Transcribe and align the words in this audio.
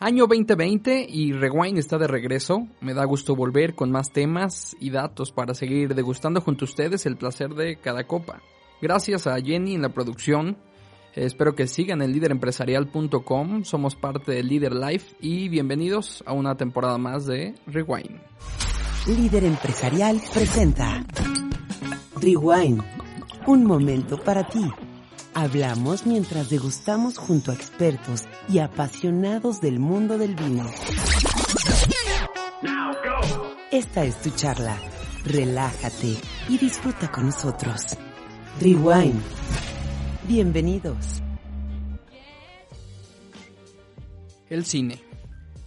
Año 0.00 0.28
2020 0.28 1.06
y 1.08 1.32
Rewind 1.32 1.76
está 1.76 1.98
de 1.98 2.06
regreso. 2.06 2.68
Me 2.80 2.94
da 2.94 3.04
gusto 3.04 3.34
volver 3.34 3.74
con 3.74 3.90
más 3.90 4.12
temas 4.12 4.76
y 4.78 4.90
datos 4.90 5.32
para 5.32 5.54
seguir 5.54 5.92
degustando 5.96 6.40
junto 6.40 6.64
a 6.64 6.68
ustedes 6.68 7.04
el 7.04 7.16
placer 7.16 7.50
de 7.54 7.80
cada 7.80 8.06
copa. 8.06 8.40
Gracias 8.80 9.26
a 9.26 9.40
Jenny 9.40 9.74
en 9.74 9.82
la 9.82 9.88
producción. 9.88 10.56
Espero 11.16 11.56
que 11.56 11.66
sigan 11.66 12.00
en 12.00 12.12
líderempresarial.com. 12.12 13.64
Somos 13.64 13.96
parte 13.96 14.30
de 14.30 14.44
Leader 14.44 14.72
Life 14.72 15.16
y 15.20 15.48
bienvenidos 15.48 16.22
a 16.26 16.32
una 16.32 16.56
temporada 16.56 16.96
más 16.96 17.26
de 17.26 17.56
Rewind. 17.66 18.20
Líder 19.08 19.42
Empresarial 19.42 20.20
presenta 20.32 21.04
Rewind. 22.22 22.84
Un 23.48 23.64
momento 23.64 24.16
para 24.16 24.46
ti 24.46 24.64
Hablamos 25.34 26.06
mientras 26.06 26.50
degustamos 26.50 27.18
junto 27.18 27.50
a 27.50 27.54
expertos 27.54 28.24
y 28.48 28.58
apasionados 28.58 29.60
del 29.60 29.78
mundo 29.78 30.18
del 30.18 30.34
vino. 30.34 30.68
Esta 33.70 34.04
es 34.04 34.20
tu 34.20 34.30
charla. 34.30 34.76
Relájate 35.24 36.16
y 36.48 36.58
disfruta 36.58 37.10
con 37.12 37.26
nosotros. 37.26 37.82
Rewind. 38.60 39.20
Bienvenidos. 40.26 41.22
El 44.48 44.64
cine. 44.64 45.02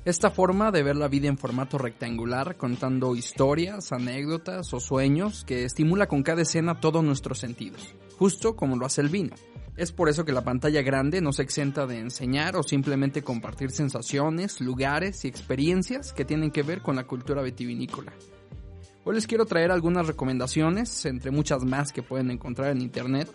Esta 0.04 0.32
forma 0.32 0.72
de 0.72 0.82
ver 0.82 0.96
la 0.96 1.08
vida 1.08 1.28
en 1.28 1.38
formato 1.38 1.78
rectangular, 1.78 2.58
contando 2.58 3.16
historias, 3.16 3.92
anécdotas 3.92 4.74
o 4.74 4.80
sueños 4.80 5.46
que 5.46 5.64
estimula 5.64 6.08
con 6.08 6.24
cada 6.24 6.42
escena 6.42 6.80
todos 6.80 7.04
nuestros 7.04 7.38
sentidos, 7.38 7.94
justo 8.18 8.56
como 8.56 8.76
lo 8.76 8.88
hace 8.88 9.02
el 9.02 9.10
vino. 9.10 9.36
Es 9.78 9.92
por 9.92 10.10
eso 10.10 10.26
que 10.26 10.34
la 10.34 10.44
pantalla 10.44 10.82
grande 10.82 11.22
no 11.22 11.32
se 11.32 11.44
exenta 11.44 11.88
de 11.88 12.00
enseñar 12.00 12.58
o 12.58 12.64
simplemente 12.64 13.24
compartir 13.24 13.72
sensaciones, 13.72 14.60
lugares 14.60 15.24
y 15.24 15.30
experiencias 15.30 16.12
que 16.12 16.26
tienen 16.26 16.52
que 16.52 16.64
ver 16.64 16.82
con 16.82 16.98
la 16.98 17.06
cultura 17.06 17.42
vitivinícola. 17.42 18.12
Hoy 19.04 19.16
les 19.16 19.26
quiero 19.26 19.46
traer 19.46 19.72
algunas 19.72 20.06
recomendaciones, 20.06 21.06
entre 21.06 21.32
muchas 21.32 21.64
más 21.64 21.92
que 21.92 22.04
pueden 22.04 22.30
encontrar 22.30 22.72
en 22.72 22.82
internet, 22.82 23.30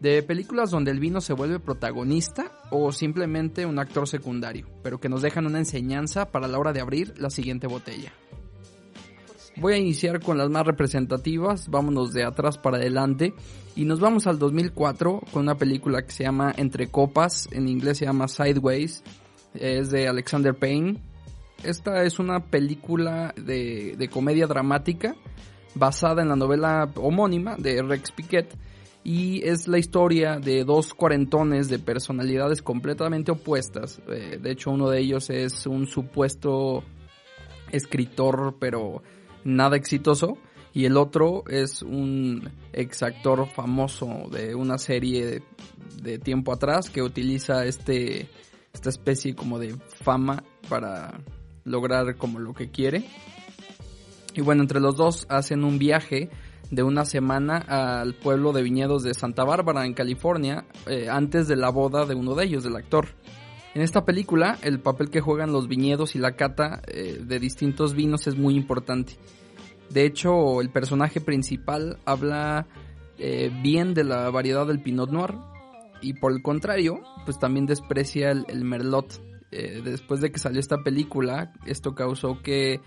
de 0.00 0.22
películas 0.24 0.70
donde 0.70 0.90
el 0.90 0.98
vino 0.98 1.20
se 1.20 1.32
vuelve 1.32 1.60
protagonista 1.60 2.52
o 2.70 2.90
simplemente 2.90 3.64
un 3.64 3.78
actor 3.78 4.08
secundario, 4.08 4.66
pero 4.82 4.98
que 4.98 5.08
nos 5.08 5.22
dejan 5.22 5.46
una 5.46 5.60
enseñanza 5.60 6.30
para 6.30 6.48
la 6.48 6.58
hora 6.58 6.72
de 6.72 6.80
abrir 6.80 7.14
la 7.18 7.30
siguiente 7.30 7.68
botella. 7.68 8.12
Voy 9.56 9.74
a 9.74 9.76
iniciar 9.76 10.20
con 10.20 10.38
las 10.38 10.48
más 10.48 10.66
representativas, 10.66 11.68
vámonos 11.68 12.12
de 12.12 12.24
atrás 12.24 12.56
para 12.56 12.78
adelante. 12.78 13.34
Y 13.76 13.84
nos 13.84 14.00
vamos 14.00 14.26
al 14.26 14.38
2004 14.38 15.20
con 15.32 15.42
una 15.42 15.56
película 15.56 16.02
que 16.02 16.10
se 16.10 16.24
llama 16.24 16.52
Entre 16.56 16.88
Copas, 16.88 17.48
en 17.52 17.68
inglés 17.68 17.98
se 17.98 18.06
llama 18.06 18.28
Sideways, 18.28 19.02
es 19.54 19.90
de 19.90 20.08
Alexander 20.08 20.54
Payne. 20.54 21.00
Esta 21.62 22.02
es 22.02 22.18
una 22.18 22.40
película 22.40 23.34
de, 23.36 23.94
de 23.96 24.08
comedia 24.08 24.46
dramática 24.46 25.14
basada 25.74 26.22
en 26.22 26.28
la 26.28 26.36
novela 26.36 26.90
homónima 26.96 27.56
de 27.56 27.82
Rex 27.82 28.12
Piquet. 28.12 28.56
Y 29.04 29.42
es 29.46 29.66
la 29.66 29.78
historia 29.78 30.38
de 30.38 30.64
dos 30.64 30.94
cuarentones 30.94 31.68
de 31.68 31.78
personalidades 31.78 32.62
completamente 32.62 33.32
opuestas. 33.32 34.00
Eh, 34.08 34.38
de 34.40 34.50
hecho, 34.52 34.70
uno 34.70 34.88
de 34.88 35.00
ellos 35.00 35.28
es 35.28 35.66
un 35.66 35.86
supuesto 35.86 36.84
escritor, 37.72 38.56
pero 38.60 39.02
nada 39.44 39.76
exitoso. 39.76 40.38
Y 40.74 40.86
el 40.86 40.96
otro 40.96 41.44
es 41.48 41.82
un 41.82 42.50
ex 42.72 43.02
actor 43.02 43.46
famoso 43.46 44.28
de 44.30 44.54
una 44.54 44.78
serie 44.78 45.42
de, 46.02 46.18
tiempo 46.18 46.52
atrás 46.52 46.88
que 46.88 47.02
utiliza 47.02 47.66
este, 47.66 48.30
esta 48.72 48.88
especie 48.88 49.34
como 49.34 49.58
de 49.58 49.76
fama 50.02 50.44
para 50.70 51.20
lograr 51.64 52.16
como 52.16 52.38
lo 52.38 52.54
que 52.54 52.70
quiere. 52.70 53.04
Y 54.34 54.40
bueno, 54.40 54.62
entre 54.62 54.80
los 54.80 54.96
dos 54.96 55.26
hacen 55.28 55.62
un 55.62 55.78
viaje 55.78 56.30
de 56.70 56.82
una 56.82 57.04
semana 57.04 57.58
al 57.58 58.14
pueblo 58.14 58.52
de 58.52 58.62
viñedos 58.62 59.02
de 59.02 59.12
Santa 59.12 59.44
Bárbara, 59.44 59.84
en 59.84 59.92
California, 59.92 60.64
eh, 60.86 61.08
antes 61.10 61.46
de 61.48 61.56
la 61.56 61.68
boda 61.68 62.06
de 62.06 62.14
uno 62.14 62.34
de 62.34 62.46
ellos, 62.46 62.64
del 62.64 62.76
actor. 62.76 63.08
En 63.74 63.80
esta 63.80 64.04
película, 64.04 64.58
el 64.62 64.80
papel 64.80 65.08
que 65.08 65.22
juegan 65.22 65.52
los 65.52 65.66
viñedos 65.66 66.14
y 66.14 66.18
la 66.18 66.36
cata 66.36 66.82
eh, 66.86 67.20
de 67.24 67.38
distintos 67.38 67.94
vinos 67.94 68.26
es 68.26 68.36
muy 68.36 68.54
importante. 68.54 69.16
De 69.88 70.04
hecho, 70.04 70.60
el 70.60 70.70
personaje 70.70 71.20
principal 71.20 71.98
habla 72.04 72.66
eh, 73.18 73.50
bien 73.62 73.94
de 73.94 74.04
la 74.04 74.28
variedad 74.30 74.66
del 74.66 74.82
Pinot 74.82 75.10
Noir 75.10 75.34
y 76.02 76.14
por 76.14 76.32
el 76.32 76.42
contrario, 76.42 77.00
pues 77.24 77.38
también 77.38 77.64
desprecia 77.64 78.30
el, 78.30 78.64
Merlot. 78.64 79.22
Eh, 79.50 79.80
después 79.84 80.20
de 80.20 80.30
que 80.32 80.38
salió 80.38 80.60
esta 80.60 80.82
película, 80.82 81.52
esto 81.64 81.94
causó 81.94 82.42
que, 82.42 82.80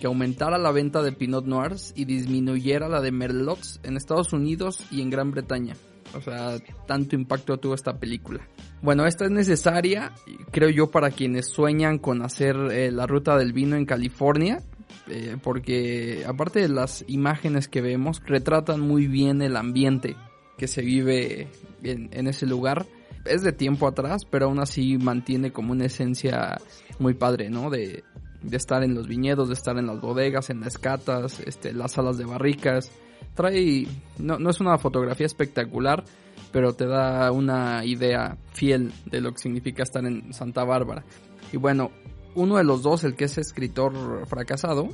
que 0.00 0.06
aumentara 0.06 0.58
la 0.58 0.70
venta 0.70 1.02
de 1.02 1.12
Pinot 1.12 1.46
Noirs 1.46 1.92
y 1.96 2.04
disminuyera 2.04 2.88
la 2.88 3.00
de 3.00 3.10
Merlots 3.10 3.80
en 3.82 3.96
Estados 3.96 4.32
Unidos 4.32 4.84
y 4.92 5.02
en 5.02 5.10
Gran 5.10 5.30
Bretaña. 5.32 5.74
O 6.14 6.20
sea, 6.20 6.58
tanto 6.86 7.16
impacto 7.16 7.58
tuvo 7.58 7.74
esta 7.74 7.98
película. 7.98 8.46
Bueno, 8.80 9.06
esta 9.06 9.24
es 9.24 9.30
necesaria, 9.30 10.12
creo 10.50 10.70
yo, 10.70 10.90
para 10.90 11.10
quienes 11.10 11.46
sueñan 11.46 11.98
con 11.98 12.22
hacer 12.22 12.56
eh, 12.70 12.92
la 12.92 13.06
ruta 13.06 13.36
del 13.36 13.52
vino 13.52 13.76
en 13.76 13.84
California 13.84 14.62
eh, 15.10 15.36
porque 15.42 16.24
aparte 16.26 16.60
de 16.60 16.68
las 16.68 17.04
imágenes 17.08 17.68
que 17.68 17.80
vemos, 17.80 18.20
retratan 18.26 18.80
muy 18.80 19.06
bien 19.06 19.40
el 19.42 19.56
ambiente 19.56 20.16
que 20.58 20.68
se 20.68 20.82
vive 20.82 21.48
en, 21.82 22.26
ese 22.26 22.46
lugar. 22.46 22.86
Es 23.24 23.42
de 23.42 23.52
tiempo 23.52 23.86
atrás, 23.86 24.24
pero 24.24 24.46
aún 24.46 24.58
así 24.58 24.98
mantiene 24.98 25.52
como 25.52 25.72
una 25.72 25.86
esencia 25.86 26.58
muy 26.98 27.14
padre, 27.14 27.48
¿no? 27.48 27.70
De, 27.70 28.04
estar 28.52 28.84
en 28.84 28.94
los 28.94 29.08
viñedos, 29.08 29.48
de 29.48 29.54
estar 29.54 29.78
en 29.78 29.86
las 29.86 30.00
bodegas, 30.00 30.50
en 30.50 30.60
las 30.60 30.78
catas, 30.78 31.40
este, 31.40 31.72
las 31.72 31.92
salas 31.92 32.18
de 32.18 32.24
barricas. 32.24 32.90
Trae, 33.38 33.86
no, 34.18 34.36
no 34.40 34.50
es 34.50 34.58
una 34.58 34.78
fotografía 34.78 35.24
espectacular, 35.24 36.02
pero 36.50 36.72
te 36.72 36.86
da 36.86 37.30
una 37.30 37.84
idea 37.84 38.36
fiel 38.52 38.92
de 39.06 39.20
lo 39.20 39.30
que 39.30 39.38
significa 39.38 39.84
estar 39.84 40.04
en 40.04 40.32
Santa 40.32 40.64
Bárbara. 40.64 41.04
Y 41.52 41.56
bueno, 41.56 41.92
uno 42.34 42.56
de 42.56 42.64
los 42.64 42.82
dos, 42.82 43.04
el 43.04 43.14
que 43.14 43.26
es 43.26 43.38
escritor 43.38 44.26
fracasado, 44.26 44.88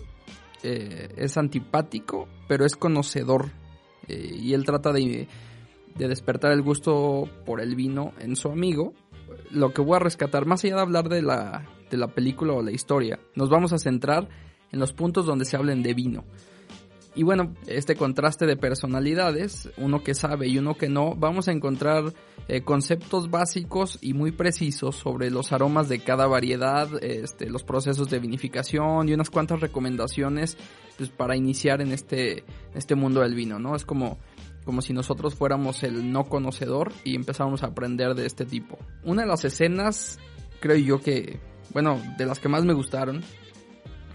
eh, 0.62 1.08
es 1.16 1.38
antipático, 1.38 2.28
pero 2.46 2.66
es 2.66 2.76
conocedor. 2.76 3.46
Eh, 4.08 4.36
y 4.38 4.52
él 4.52 4.66
trata 4.66 4.92
de, 4.92 5.26
de, 5.96 6.08
despertar 6.08 6.52
el 6.52 6.60
gusto 6.60 7.26
por 7.46 7.62
el 7.62 7.74
vino 7.74 8.12
en 8.18 8.36
su 8.36 8.48
amigo. 8.48 8.92
Lo 9.52 9.72
que 9.72 9.80
voy 9.80 9.96
a 9.96 10.00
rescatar, 10.00 10.44
más 10.44 10.62
allá 10.64 10.74
de 10.74 10.82
hablar 10.82 11.08
de 11.08 11.22
la, 11.22 11.66
de 11.90 11.96
la 11.96 12.08
película 12.08 12.52
o 12.52 12.62
la 12.62 12.72
historia, 12.72 13.18
nos 13.36 13.48
vamos 13.48 13.72
a 13.72 13.78
centrar 13.78 14.28
en 14.70 14.80
los 14.80 14.92
puntos 14.92 15.24
donde 15.24 15.46
se 15.46 15.56
hablen 15.56 15.82
de 15.82 15.94
vino. 15.94 16.24
Y 17.16 17.22
bueno, 17.22 17.54
este 17.66 17.94
contraste 17.94 18.44
de 18.44 18.56
personalidades, 18.56 19.70
uno 19.76 20.02
que 20.02 20.14
sabe 20.14 20.48
y 20.48 20.58
uno 20.58 20.74
que 20.74 20.88
no, 20.88 21.14
vamos 21.14 21.46
a 21.46 21.52
encontrar 21.52 22.12
eh, 22.48 22.62
conceptos 22.62 23.30
básicos 23.30 23.98
y 24.00 24.14
muy 24.14 24.32
precisos 24.32 24.96
sobre 24.96 25.30
los 25.30 25.52
aromas 25.52 25.88
de 25.88 26.00
cada 26.00 26.26
variedad, 26.26 26.88
este, 27.02 27.48
los 27.48 27.62
procesos 27.62 28.10
de 28.10 28.18
vinificación 28.18 29.08
y 29.08 29.14
unas 29.14 29.30
cuantas 29.30 29.60
recomendaciones 29.60 30.56
pues, 30.98 31.08
para 31.10 31.36
iniciar 31.36 31.80
en 31.80 31.92
este, 31.92 32.44
este 32.74 32.96
mundo 32.96 33.20
del 33.20 33.36
vino, 33.36 33.60
¿no? 33.60 33.76
Es 33.76 33.84
como, 33.84 34.18
como 34.64 34.82
si 34.82 34.92
nosotros 34.92 35.36
fuéramos 35.36 35.84
el 35.84 36.10
no 36.10 36.24
conocedor 36.24 36.92
y 37.04 37.14
empezáramos 37.14 37.62
a 37.62 37.68
aprender 37.68 38.16
de 38.16 38.26
este 38.26 38.44
tipo. 38.44 38.76
Una 39.04 39.22
de 39.22 39.28
las 39.28 39.44
escenas, 39.44 40.18
creo 40.58 40.76
yo 40.76 41.00
que, 41.00 41.38
bueno, 41.72 42.00
de 42.18 42.26
las 42.26 42.40
que 42.40 42.48
más 42.48 42.64
me 42.64 42.74
gustaron, 42.74 43.22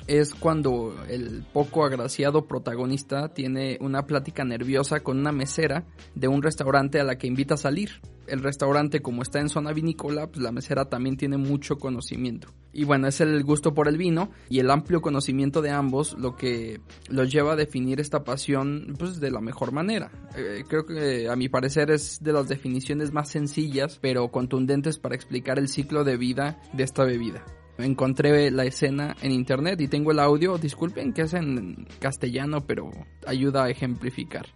es 0.09 0.33
cuando 0.33 0.95
el 1.07 1.45
poco 1.53 1.85
agraciado 1.85 2.47
protagonista 2.47 3.31
tiene 3.31 3.77
una 3.79 4.07
plática 4.07 4.43
nerviosa 4.43 5.01
con 5.01 5.19
una 5.19 5.31
mesera 5.31 5.85
de 6.15 6.27
un 6.27 6.41
restaurante 6.41 6.99
a 6.99 7.03
la 7.03 7.19
que 7.19 7.27
invita 7.27 7.53
a 7.53 7.57
salir. 7.57 8.01
El 8.25 8.41
restaurante 8.41 9.01
como 9.01 9.21
está 9.21 9.39
en 9.39 9.49
zona 9.49 9.71
vinícola, 9.71 10.27
pues 10.27 10.41
la 10.41 10.51
mesera 10.51 10.85
también 10.85 11.15
tiene 11.15 11.37
mucho 11.37 11.77
conocimiento. 11.77 12.47
Y 12.73 12.85
bueno, 12.85 13.07
es 13.07 13.21
el 13.21 13.43
gusto 13.43 13.75
por 13.75 13.87
el 13.87 13.97
vino 13.97 14.31
y 14.49 14.59
el 14.59 14.71
amplio 14.71 15.01
conocimiento 15.01 15.61
de 15.61 15.69
ambos 15.69 16.17
lo 16.17 16.35
que 16.35 16.81
los 17.07 17.31
lleva 17.31 17.53
a 17.53 17.55
definir 17.55 17.99
esta 17.99 18.23
pasión 18.23 18.95
pues 18.97 19.19
de 19.19 19.29
la 19.29 19.41
mejor 19.41 19.71
manera. 19.71 20.11
Eh, 20.35 20.63
creo 20.67 20.87
que 20.87 21.29
a 21.29 21.35
mi 21.35 21.49
parecer 21.49 21.91
es 21.91 22.23
de 22.23 22.33
las 22.33 22.47
definiciones 22.47 23.13
más 23.13 23.29
sencillas 23.29 23.99
pero 24.01 24.29
contundentes 24.29 24.97
para 24.97 25.15
explicar 25.15 25.59
el 25.59 25.67
ciclo 25.67 26.03
de 26.03 26.17
vida 26.17 26.59
de 26.73 26.83
esta 26.83 27.03
bebida 27.03 27.43
encontré 27.83 28.51
la 28.51 28.65
escena 28.65 29.15
en 29.21 29.31
internet 29.31 29.79
y 29.81 29.87
tengo 29.87 30.11
el 30.11 30.19
audio. 30.19 30.57
Disculpen 30.57 31.13
que 31.13 31.23
es 31.23 31.33
en 31.33 31.87
castellano, 31.99 32.61
pero 32.61 32.91
ayuda 33.25 33.65
a 33.65 33.69
ejemplificar. 33.69 34.47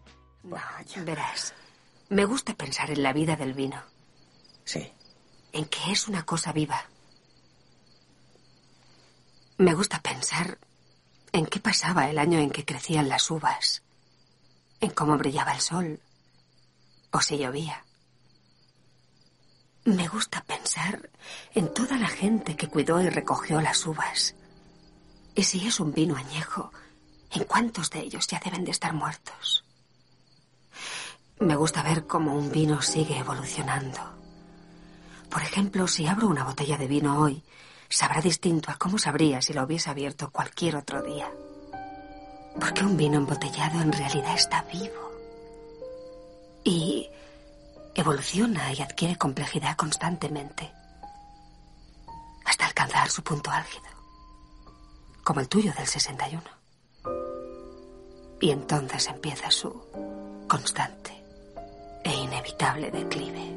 No, 0.44 0.58
Verás, 1.06 1.54
me 2.10 2.26
gusta 2.26 2.54
pensar 2.54 2.92
en 2.92 3.02
la 3.02 3.14
vida 3.14 3.36
del 3.36 3.54
vino. 3.54 3.82
Sí. 4.66 4.92
En 5.52 5.66
que 5.66 5.92
es 5.92 6.08
una 6.08 6.24
cosa 6.24 6.52
viva. 6.52 6.84
Me 9.58 9.74
gusta 9.74 10.02
pensar 10.02 10.58
en 11.32 11.46
qué 11.46 11.60
pasaba 11.60 12.10
el 12.10 12.20
año 12.20 12.40
en 12.40 12.50
que 12.50 12.66
crecían 12.66 13.08
las 13.08 13.30
uvas, 13.32 13.84
en 14.82 14.92
cómo 14.92 15.18
brillaba 15.18 15.54
el 15.54 15.62
sol, 15.62 16.00
o 17.12 17.22
si 17.22 17.38
llovía. 17.38 17.86
Me 19.86 20.08
gusta 20.08 20.42
pensar 20.46 21.10
en 21.54 21.74
toda 21.74 21.98
la 21.98 22.08
gente 22.08 22.56
que 22.56 22.70
cuidó 22.70 23.02
y 23.02 23.10
recogió 23.10 23.60
las 23.60 23.86
uvas. 23.86 24.34
Y 25.36 25.44
si 25.44 25.68
es 25.68 25.80
un 25.82 25.92
vino 25.92 26.16
añejo, 26.16 26.72
¿en 27.32 27.44
cuántos 27.44 27.90
de 27.90 28.00
ellos 28.00 28.28
ya 28.28 28.40
deben 28.44 28.64
de 28.64 28.72
estar 28.72 28.94
muertos? 28.94 29.66
Me 31.40 31.58
gusta 31.58 31.84
ver 31.84 32.08
cómo 32.08 32.34
un 32.34 32.50
vino 32.50 32.82
sigue 32.82 33.18
evolucionando. 33.18 34.00
Por 35.30 35.42
ejemplo, 35.42 35.86
si 35.88 36.08
abro 36.08 36.28
una 36.28 36.46
botella 36.46 36.78
de 36.78 36.88
vino 36.88 37.20
hoy, 37.20 37.44
sabrá 37.90 38.22
distinto 38.22 38.72
a 38.72 38.78
cómo 38.78 38.98
sabría 38.98 39.42
si 39.42 39.52
lo 39.52 39.64
hubiese 39.64 39.90
abierto 39.90 40.32
cualquier 40.32 40.78
otro 40.78 41.02
día. 41.02 41.30
Porque 42.58 42.86
un 42.86 42.96
vino 42.96 43.18
embotellado 43.18 43.82
en 43.82 43.92
realidad 43.92 44.36
está 44.36 44.62
vivo. 44.72 45.12
Y 46.64 47.10
evoluciona 47.96 48.74
y 48.74 48.82
adquiere 48.82 49.18
complejidad 49.18 49.76
constantemente. 49.76 50.72
Hasta 52.46 52.66
alcanzar 52.66 53.10
su 53.10 53.24
punto 53.24 53.52
álgido. 53.52 53.86
Como 55.24 55.40
el 55.40 55.48
tuyo 55.48 55.74
del 55.78 55.88
61. 55.88 56.42
Y 58.42 58.52
entonces 58.52 59.08
empieza 59.08 59.50
su 59.52 59.74
constante 60.48 61.12
e 62.04 62.14
inevitable 62.14 62.92
declive. 62.92 63.54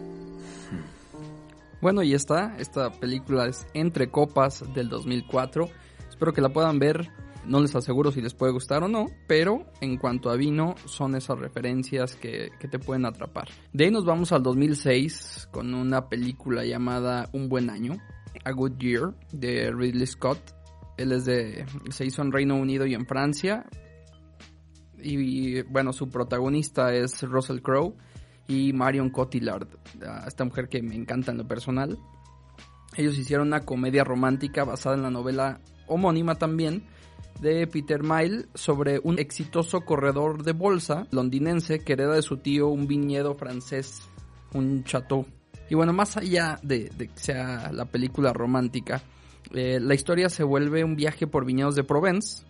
Bueno, 1.81 2.03
y 2.03 2.15
está, 2.15 2.57
esta 2.59 2.91
película 2.91 3.47
es 3.47 3.67
Entre 3.75 4.11
Copas 4.11 4.65
del 4.75 4.89
2004. 4.89 5.69
Espero 6.09 6.33
que 6.33 6.41
la 6.41 6.49
puedan 6.49 6.79
ver. 6.79 7.11
No 7.47 7.61
les 7.61 7.75
aseguro 7.77 8.11
si 8.11 8.21
les 8.21 8.35
puede 8.35 8.53
gustar 8.53 8.83
o 8.83 8.89
no, 8.89 9.07
pero 9.29 9.67
en 9.81 9.97
cuanto 9.99 10.31
a 10.31 10.37
vino 10.37 10.75
son 10.85 11.15
esas 11.15 11.39
referencias 11.39 12.17
que, 12.17 12.51
que 12.59 12.67
te 12.67 12.79
pueden 12.79 13.07
atrapar. 13.07 13.49
De 13.73 13.85
ahí 13.85 13.91
nos 13.91 14.05
vamos 14.05 14.33
al 14.33 14.43
2006 14.43 15.49
con 15.53 15.73
una 15.75 16.09
película 16.09 16.65
llamada 16.65 17.29
Un 17.33 17.49
Buen 17.49 17.71
Año, 17.71 17.99
A 18.45 18.51
Good 18.51 18.79
Year, 18.79 19.15
de 19.33 19.71
Ridley 19.71 20.07
Scott. 20.07 20.41
Él 20.97 21.13
es 21.13 21.25
de, 21.25 21.67
se 21.91 22.05
hizo 22.05 22.23
en 22.23 22.33
Reino 22.33 22.57
Unido 22.57 22.85
y 22.85 22.95
en 22.95 23.07
Francia. 23.07 23.65
Y 24.99 25.63
bueno, 25.63 25.93
su 25.93 26.09
protagonista 26.09 26.93
es 26.95 27.23
Russell 27.23 27.61
Crowe 27.61 27.95
y 28.49 28.73
Marion 28.73 29.11
Cotillard, 29.11 29.69
esta 30.27 30.45
mujer 30.45 30.69
que 30.69 30.83
me 30.83 30.97
encanta 30.97 31.31
en 31.31 31.39
lo 31.39 31.47
personal. 31.47 31.99
Ellos 32.97 33.19
hicieron 33.19 33.49
una 33.49 33.61
comedia 33.61 34.03
romántica 34.03 34.65
basada 34.65 34.97
en 34.97 35.03
la 35.03 35.11
novela 35.11 35.61
homónima 35.87 36.35
también 36.37 36.85
de 37.41 37.67
Peter 37.67 38.03
Mile 38.03 38.47
sobre 38.55 39.01
un 39.03 39.19
exitoso 39.19 39.83
corredor 39.83 40.43
de 40.43 40.53
bolsa 40.53 41.07
londinense 41.11 41.81
que 41.81 41.93
hereda 41.93 42.15
de 42.15 42.23
su 42.23 42.39
tío 42.39 42.69
un 42.69 42.87
viñedo 42.87 43.35
francés, 43.35 44.03
un 44.53 44.85
chateau. 44.85 45.27
Y 45.69 45.75
bueno, 45.75 45.93
más 45.93 46.17
allá 46.17 46.59
de, 46.63 46.89
que 46.89 47.11
sea 47.15 47.71
la 47.73 47.87
película 47.87 48.33
romántica, 48.33 49.03
eh, 49.53 49.79
la 49.81 49.95
historia 49.95 50.29
se 50.29 50.45
vuelve 50.45 50.85
un 50.85 50.97
viaje 50.97 51.27
por 51.27 51.45
viñedos 51.45 51.75
de 51.75 51.85
Provence, 51.85 52.45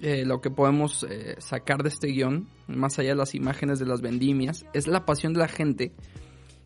eh, 0.00 0.24
lo 0.24 0.40
que 0.40 0.50
podemos 0.50 1.06
eh, 1.08 1.36
sacar 1.38 1.82
de 1.82 1.88
este 1.88 2.08
guion, 2.08 2.48
más 2.66 2.98
allá 2.98 3.10
de 3.10 3.16
las 3.16 3.34
imágenes 3.34 3.78
de 3.78 3.86
las 3.86 4.00
vendimias, 4.00 4.66
es 4.72 4.86
la 4.86 5.04
pasión 5.04 5.34
de 5.34 5.40
la 5.40 5.48
gente 5.48 5.92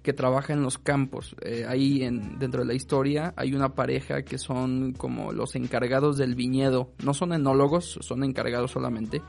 que 0.02 0.12
trabaja 0.12 0.52
en 0.52 0.62
los 0.62 0.78
campos. 0.78 1.34
Eh, 1.42 1.64
ahí 1.68 2.02
en, 2.02 2.38
dentro 2.38 2.60
de 2.60 2.66
la 2.66 2.74
historia 2.74 3.34
hay 3.36 3.54
una 3.54 3.74
pareja 3.74 4.22
que 4.22 4.38
son 4.38 4.92
como 4.92 5.32
los 5.32 5.54
encargados 5.56 6.16
del 6.16 6.34
viñedo. 6.34 6.92
No 7.04 7.14
son 7.14 7.32
enólogos, 7.32 7.98
son 8.00 8.24
encargados 8.24 8.70
solamente. 8.70 9.22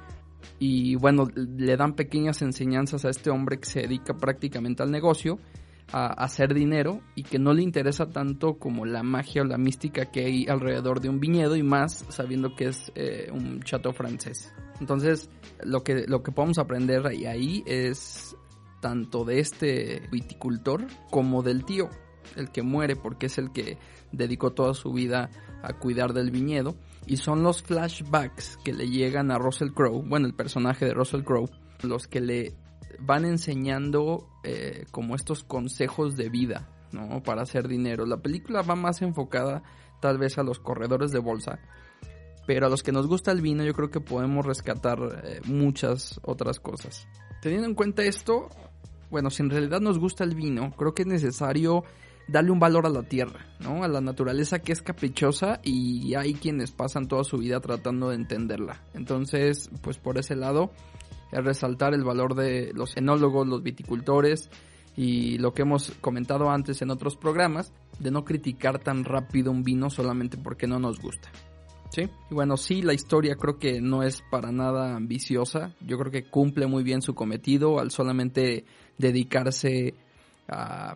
Y 0.58 0.96
bueno, 0.96 1.28
le 1.36 1.76
dan 1.78 1.96
pequeñas 1.96 2.42
enseñanzas 2.42 3.06
a 3.06 3.10
este 3.10 3.30
hombre 3.30 3.60
que 3.60 3.70
se 3.70 3.82
dedica 3.82 4.14
prácticamente 4.14 4.84
al 4.84 4.92
negocio 4.92 5.40
a 5.92 6.08
hacer 6.24 6.54
dinero 6.54 7.02
y 7.16 7.24
que 7.24 7.40
no 7.40 7.54
le 7.54 7.64
interesa 7.64 8.10
tanto 8.10 8.60
como 8.60 8.86
la 8.86 9.04
magia 9.04 9.42
o 9.42 9.46
la 9.46 9.58
mística 9.58 10.06
que 10.06 10.26
hay 10.26 10.46
alrededor 10.48 11.02
de 11.02 11.10
un 11.10 11.20
viñedo 11.20 11.56
y 11.56 11.64
más 11.64 12.06
sabiendo 12.10 12.56
que 12.56 12.66
es 12.66 12.92
eh, 12.96 13.30
un 13.32 13.62
chateau 13.62 13.92
francés. 13.92 14.54
Entonces, 14.80 15.30
lo 15.64 15.84
que, 15.84 16.06
lo 16.08 16.24
que 16.24 16.32
podemos 16.32 16.58
aprender 16.58 17.06
ahí, 17.08 17.26
ahí 17.26 17.64
es 17.66 18.38
tanto 18.82 19.26
de 19.26 19.40
este 19.40 20.08
viticultor 20.12 20.88
como 21.10 21.44
del 21.44 21.66
tío, 21.66 21.90
el 22.36 22.52
que 22.52 22.62
muere 22.62 22.96
porque 22.96 23.28
es 23.28 23.38
el 23.38 23.52
que 23.52 23.78
dedicó 24.12 24.52
toda 24.52 24.74
su 24.74 24.92
vida 24.92 25.30
a 25.64 25.74
cuidar 25.74 26.14
del 26.14 26.32
viñedo. 26.32 26.76
Y 27.06 27.18
son 27.18 27.44
los 27.44 27.64
flashbacks 27.64 28.58
que 28.64 28.74
le 28.74 28.88
llegan 28.90 29.32
a 29.32 29.38
Russell 29.38 29.72
Crowe, 29.72 30.04
bueno, 30.08 30.28
el 30.28 30.36
personaje 30.36 30.86
de 30.86 30.94
Russell 30.94 31.24
Crowe, 31.24 31.50
los 31.82 32.08
que 32.08 32.22
le 32.22 32.56
van 33.00 33.26
enseñando 33.26 34.28
eh, 34.44 34.86
como 34.92 35.16
estos 35.16 35.44
consejos 35.44 36.16
de 36.16 36.30
vida, 36.30 36.70
¿no? 36.92 37.24
Para 37.24 37.44
hacer 37.44 37.68
dinero. 37.68 38.06
La 38.06 38.18
película 38.18 38.62
va 38.62 38.76
más 38.76 39.02
enfocada 39.02 39.64
tal 40.02 40.18
vez 40.18 40.38
a 40.38 40.44
los 40.44 40.60
corredores 40.60 41.12
de 41.12 41.20
bolsa, 41.20 41.60
pero 42.46 42.68
a 42.68 42.70
los 42.70 42.84
que 42.84 42.92
nos 42.92 43.08
gusta 43.08 43.32
el 43.32 43.42
vino 43.42 43.64
yo 43.64 43.74
creo 43.74 43.90
que 43.90 44.02
podemos 44.02 44.46
rescatar 44.46 45.00
eh, 45.24 45.42
muchas 45.46 46.20
otras 46.24 46.60
cosas. 46.60 47.08
Teniendo 47.42 47.68
en 47.68 47.76
cuenta 47.76 48.04
esto, 48.04 48.50
bueno, 49.10 49.30
si 49.30 49.44
en 49.44 49.50
realidad 49.50 49.82
nos 49.82 50.00
gusta 50.00 50.24
el 50.24 50.36
vino, 50.36 50.72
creo 50.78 50.94
que 50.94 51.04
es 51.04 51.08
necesario 51.08 51.84
darle 52.28 52.52
un 52.52 52.60
valor 52.60 52.86
a 52.86 52.90
la 52.90 53.04
tierra, 53.04 53.46
¿no? 53.60 53.84
A 53.84 53.88
la 53.88 54.02
naturaleza 54.02 54.60
que 54.60 54.72
es 54.72 54.82
caprichosa 54.82 55.60
y 55.64 56.14
hay 56.16 56.36
quienes 56.36 56.72
pasan 56.72 57.08
toda 57.08 57.24
su 57.24 57.38
vida 57.38 57.60
tratando 57.60 58.10
de 58.10 58.16
entenderla. 58.16 58.84
Entonces, 58.94 59.70
pues 59.82 59.98
por 59.98 60.18
ese 60.18 60.36
lado, 60.36 60.72
es 61.32 61.44
resaltar 61.44 61.94
el 61.94 62.04
valor 62.04 62.36
de 62.36 62.72
los 62.74 62.96
enólogos, 62.98 63.48
los 63.48 63.64
viticultores 63.64 64.50
y 64.96 65.38
lo 65.38 65.54
que 65.54 65.64
hemos 65.64 65.92
comentado 66.02 66.50
antes 66.50 66.82
en 66.82 66.92
otros 66.92 67.16
programas, 67.16 67.74
de 68.00 68.12
no 68.12 68.26
criticar 68.26 68.80
tan 68.80 69.06
rápido 69.06 69.52
un 69.52 69.64
vino 69.64 69.90
solamente 69.90 70.38
porque 70.38 70.68
no 70.68 70.80
nos 70.80 71.00
gusta. 71.00 71.30
¿Sí? 71.92 72.04
Y 72.30 72.34
bueno, 72.36 72.56
sí, 72.56 72.84
la 72.84 72.94
historia 72.94 73.36
creo 73.36 73.58
que 73.58 73.82
no 73.82 74.04
es 74.04 74.22
para 74.30 74.52
nada 74.52 74.96
ambiciosa. 74.96 75.74
Yo 75.82 75.98
creo 75.98 76.12
que 76.12 76.30
cumple 76.30 76.68
muy 76.68 76.84
bien 76.84 77.02
su 77.02 77.16
cometido 77.16 77.80
al 77.80 77.90
solamente 77.90 78.66
dedicarse 79.00 79.96
a, 80.48 80.96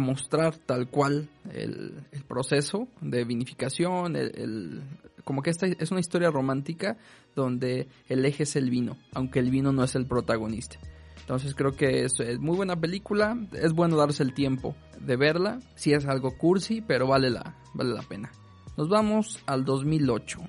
mostrar 0.00 0.56
tal 0.56 0.88
cual 0.88 1.28
el, 1.52 2.04
proceso 2.28 2.86
de 3.00 3.24
vinificación, 3.24 4.14
el, 4.14 4.82
como 5.24 5.42
que 5.42 5.50
esta 5.50 5.66
es 5.66 5.90
una 5.90 5.98
historia 5.98 6.30
romántica 6.30 6.96
donde 7.34 7.88
el 8.08 8.24
eje 8.24 8.44
es 8.44 8.54
el 8.54 8.70
vino, 8.70 8.96
aunque 9.12 9.40
el 9.40 9.50
vino 9.50 9.72
no 9.72 9.82
es 9.82 9.96
el 9.96 10.06
protagonista. 10.06 10.78
Entonces 11.20 11.54
creo 11.54 11.72
que 11.72 12.04
es, 12.04 12.14
muy 12.40 12.56
buena 12.56 12.76
película, 12.76 13.36
es 13.52 13.72
bueno 13.72 13.96
darse 13.96 14.22
el 14.22 14.34
tiempo 14.34 14.74
de 15.00 15.16
verla, 15.16 15.58
si 15.74 15.92
es 15.92 16.06
algo 16.06 16.36
cursi, 16.36 16.80
pero 16.80 17.06
vale 17.06 17.30
la, 17.30 17.56
vale 17.74 17.94
la 17.94 18.02
pena. 18.02 18.30
Nos 18.76 18.88
vamos 18.88 19.40
al 19.46 19.64
2008. 19.64 20.40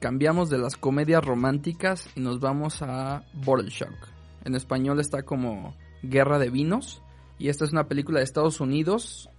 Cambiamos 0.00 0.50
de 0.50 0.58
las 0.58 0.76
comedias 0.76 1.24
románticas 1.24 2.08
y 2.16 2.20
nos 2.20 2.40
vamos 2.40 2.82
a 2.82 3.22
Bottle 3.34 3.70
Shock. 3.70 4.11
En 4.44 4.54
español 4.54 5.00
está 5.00 5.22
como 5.22 5.76
Guerra 6.02 6.38
de 6.38 6.50
Vinos. 6.50 7.02
Y 7.38 7.48
esta 7.48 7.64
es 7.64 7.72
una 7.72 7.88
película 7.88 8.18
de 8.18 8.24
Estados 8.24 8.60
Unidos 8.60 9.30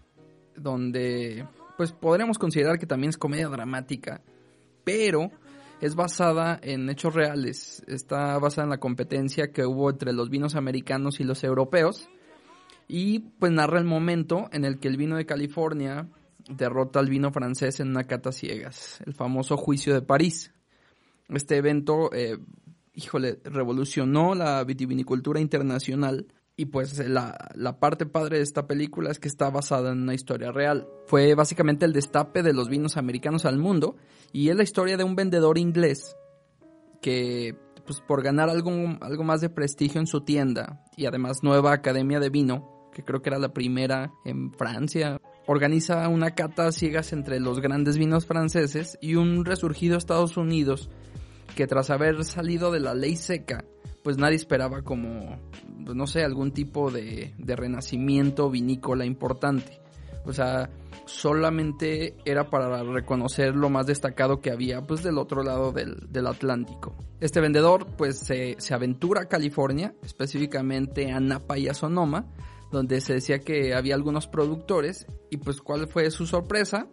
donde 0.56 1.48
pues 1.78 1.92
podríamos 1.92 2.38
considerar 2.38 2.78
que 2.78 2.86
también 2.86 3.10
es 3.10 3.18
comedia 3.18 3.48
dramática 3.48 4.22
pero 4.84 5.32
es 5.82 5.96
basada 5.96 6.60
en 6.62 6.90
hechos 6.90 7.14
reales. 7.14 7.84
Está 7.88 8.38
basada 8.40 8.66
en 8.66 8.70
la 8.70 8.80
competencia 8.80 9.52
que 9.52 9.66
hubo 9.66 9.90
entre 9.90 10.14
los 10.14 10.30
vinos 10.30 10.56
americanos 10.56 11.20
y 11.20 11.24
los 11.24 11.44
europeos. 11.44 12.10
Y 12.88 13.20
pues 13.20 13.52
narra 13.52 13.80
el 13.80 13.86
momento 13.86 14.50
en 14.52 14.66
el 14.66 14.80
que 14.80 14.88
el 14.88 14.98
vino 14.98 15.16
de 15.16 15.26
California 15.26 16.08
derrota 16.50 17.00
al 17.00 17.10
vino 17.10 17.32
francés 17.32 17.80
en 17.80 17.90
una 17.90 18.04
cata 18.04 18.32
ciegas, 18.32 19.02
el 19.06 19.14
famoso 19.14 19.56
juicio 19.56 19.94
de 19.94 20.02
París. 20.02 20.54
Este 21.30 21.58
evento, 21.58 22.14
eh, 22.14 22.38
híjole, 22.94 23.40
revolucionó 23.44 24.36
la 24.36 24.64
vitivinicultura 24.64 25.40
internacional 25.40 26.28
y 26.56 26.66
pues 26.66 27.00
la, 27.00 27.50
la, 27.56 27.80
parte 27.80 28.06
padre 28.06 28.38
de 28.38 28.44
esta 28.44 28.68
película 28.68 29.10
es 29.10 29.20
que 29.20 29.28
está 29.28 29.50
basada 29.50 29.92
en 29.92 30.04
una 30.04 30.14
historia 30.14 30.52
real. 30.52 30.88
Fue 31.08 31.34
básicamente 31.34 31.86
el 31.86 31.94
destape 31.94 32.44
de 32.44 32.54
los 32.54 32.70
vinos 32.70 32.96
americanos 32.96 33.46
al 33.46 33.58
mundo 33.58 33.96
y 34.32 34.50
es 34.50 34.56
la 34.56 34.64
historia 34.64 34.98
de 34.98 35.04
un 35.04 35.16
vendedor 35.16 35.58
inglés 35.58 36.16
que 37.02 37.56
pues 37.86 38.00
por 38.02 38.24
ganar 38.24 38.50
algo, 38.50 38.72
algo 39.02 39.24
más 39.24 39.42
de 39.42 39.50
prestigio 39.50 40.00
en 40.00 40.08
su 40.08 40.22
tienda 40.22 40.86
y 40.96 41.06
además 41.06 41.44
nueva 41.44 41.74
academia 41.74 42.20
de 42.20 42.30
vino, 42.30 42.90
que 42.94 43.04
creo 43.04 43.22
que 43.22 43.30
era 43.30 43.40
la 43.40 43.54
primera 43.54 44.12
en 44.24 44.54
Francia, 44.54 45.20
organiza 45.48 46.08
una 46.08 46.32
cata 46.32 46.72
ciegas 46.72 47.12
entre 47.14 47.40
los 47.40 47.60
grandes 47.60 47.98
vinos 47.98 48.26
franceses 48.26 48.98
y 49.02 49.16
un 49.16 49.44
resurgido 49.44 49.98
Estados 49.98 50.38
Unidos 50.38 50.90
que 51.56 51.68
tras 51.68 51.90
haber 51.90 52.24
salido 52.24 52.72
de 52.72 52.80
la 52.80 52.94
ley 52.94 53.16
seca 53.16 53.66
pues 54.04 54.18
nadie 54.18 54.36
esperaba 54.36 54.82
como, 54.82 55.40
pues, 55.86 55.96
no 55.96 56.06
sé, 56.08 56.24
algún 56.24 56.52
tipo 56.52 56.92
de, 56.92 57.34
de 57.38 57.56
renacimiento 57.56 58.50
vinícola 58.50 59.06
importante. 59.06 59.80
O 60.26 60.34
sea, 60.34 60.70
solamente 61.06 62.16
era 62.26 62.50
para 62.50 62.84
reconocer 62.84 63.56
lo 63.56 63.70
más 63.70 63.88
destacado 63.88 64.40
que 64.40 64.52
había 64.52 64.82
pues 64.82 65.04
del 65.04 65.18
otro 65.18 65.44
lado 65.44 65.72
del, 65.72 66.08
del 66.10 66.28
Atlántico. 66.28 66.96
Este 67.20 67.42
vendedor 67.42 67.88
pues 67.98 68.20
se, 68.20 68.56
aventura 68.74 69.24
a 69.24 69.26
California, 69.26 69.96
específicamente 70.04 71.12
a 71.12 71.20
Napa 71.20 71.58
y 71.58 71.68
a 71.68 71.74
Sonoma, 71.74 72.32
donde 72.72 73.02
se 73.02 73.14
decía 73.14 73.40
que 73.40 73.74
había 73.74 73.96
algunos 73.96 74.28
productores 74.28 75.06
y 75.30 75.38
pues 75.38 75.62
cuál 75.62 75.88
fue 75.88 76.10
su 76.10 76.26
sorpresa, 76.26 76.88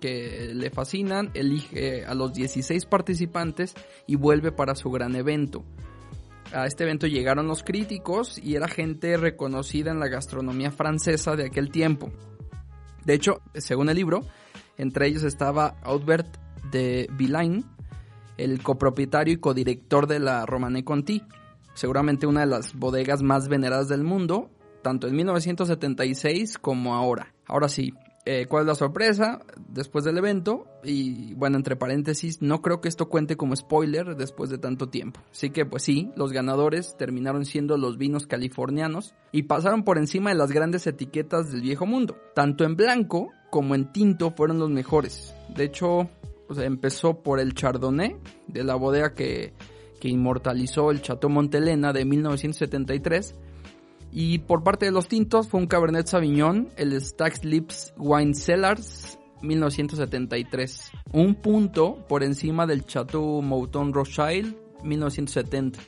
que 0.00 0.52
le 0.54 0.70
fascinan, 0.70 1.30
elige 1.34 2.04
a 2.04 2.14
los 2.14 2.32
16 2.32 2.86
participantes 2.86 3.74
y 4.06 4.16
vuelve 4.16 4.52
para 4.52 4.74
su 4.74 4.90
gran 4.90 5.14
evento. 5.16 5.64
A 6.52 6.66
este 6.66 6.84
evento 6.84 7.06
llegaron 7.06 7.48
los 7.48 7.62
críticos 7.62 8.38
y 8.38 8.54
era 8.54 8.68
gente 8.68 9.16
reconocida 9.16 9.90
en 9.90 9.98
la 9.98 10.08
gastronomía 10.08 10.70
francesa 10.70 11.36
de 11.36 11.46
aquel 11.46 11.70
tiempo. 11.70 12.12
De 13.04 13.14
hecho, 13.14 13.40
según 13.54 13.88
el 13.88 13.96
libro, 13.96 14.20
entre 14.78 15.08
ellos 15.08 15.24
estaba 15.24 15.76
Albert 15.82 16.38
de 16.70 17.08
Villain, 17.12 17.64
el 18.36 18.62
copropietario 18.62 19.34
y 19.34 19.38
codirector 19.38 20.06
de 20.06 20.18
la 20.18 20.46
Romanée 20.46 20.84
Conti, 20.84 21.22
seguramente 21.74 22.26
una 22.26 22.40
de 22.40 22.46
las 22.46 22.74
bodegas 22.74 23.22
más 23.22 23.48
veneradas 23.48 23.88
del 23.88 24.04
mundo, 24.04 24.50
tanto 24.82 25.06
en 25.06 25.16
1976 25.16 26.58
como 26.58 26.94
ahora. 26.94 27.34
Ahora 27.46 27.68
sí, 27.68 27.94
eh, 28.26 28.46
¿cuál 28.48 28.62
es 28.62 28.66
la 28.68 28.74
sorpresa 28.74 29.42
después 29.68 30.04
del 30.04 30.16
evento? 30.16 30.66
Y 30.82 31.34
bueno, 31.34 31.56
entre 31.56 31.76
paréntesis, 31.76 32.40
no 32.40 32.62
creo 32.62 32.80
que 32.80 32.88
esto 32.88 33.10
cuente 33.10 33.36
como 33.36 33.54
spoiler 33.54 34.16
después 34.16 34.48
de 34.48 34.56
tanto 34.56 34.88
tiempo. 34.88 35.20
Así 35.30 35.50
que 35.50 35.66
pues 35.66 35.82
sí, 35.82 36.10
los 36.16 36.32
ganadores 36.32 36.96
terminaron 36.96 37.44
siendo 37.44 37.76
los 37.76 37.98
vinos 37.98 38.26
californianos 38.26 39.14
y 39.30 39.42
pasaron 39.42 39.84
por 39.84 39.98
encima 39.98 40.30
de 40.30 40.36
las 40.36 40.52
grandes 40.52 40.86
etiquetas 40.86 41.52
del 41.52 41.60
viejo 41.60 41.84
mundo. 41.84 42.16
Tanto 42.34 42.64
en 42.64 42.76
blanco 42.76 43.30
como 43.50 43.74
en 43.74 43.92
tinto 43.92 44.30
fueron 44.30 44.58
los 44.58 44.70
mejores. 44.70 45.34
De 45.54 45.64
hecho, 45.64 46.08
empezó 46.56 47.22
por 47.22 47.40
el 47.40 47.52
Chardonnay 47.52 48.16
de 48.46 48.64
la 48.64 48.74
bodega 48.74 49.14
que, 49.14 49.52
que 50.00 50.08
inmortalizó 50.08 50.90
el 50.90 51.02
Chateau 51.02 51.30
Montelena 51.30 51.92
de 51.92 52.06
1973. 52.06 53.34
Y 54.16 54.38
por 54.38 54.62
parte 54.62 54.86
de 54.86 54.92
los 54.92 55.08
tintos 55.08 55.48
fue 55.48 55.58
un 55.58 55.66
Cabernet 55.66 56.06
Sauvignon, 56.06 56.68
el 56.76 56.98
Stax 57.00 57.44
Lips 57.44 57.92
Wine 57.98 58.34
Cellars 58.34 59.18
1973. 59.42 60.92
Un 61.12 61.34
punto 61.34 61.98
por 62.08 62.22
encima 62.22 62.64
del 62.64 62.86
Chateau 62.86 63.42
Mouton 63.42 63.92
Rothschild 63.92 64.54
1970. 64.84 65.80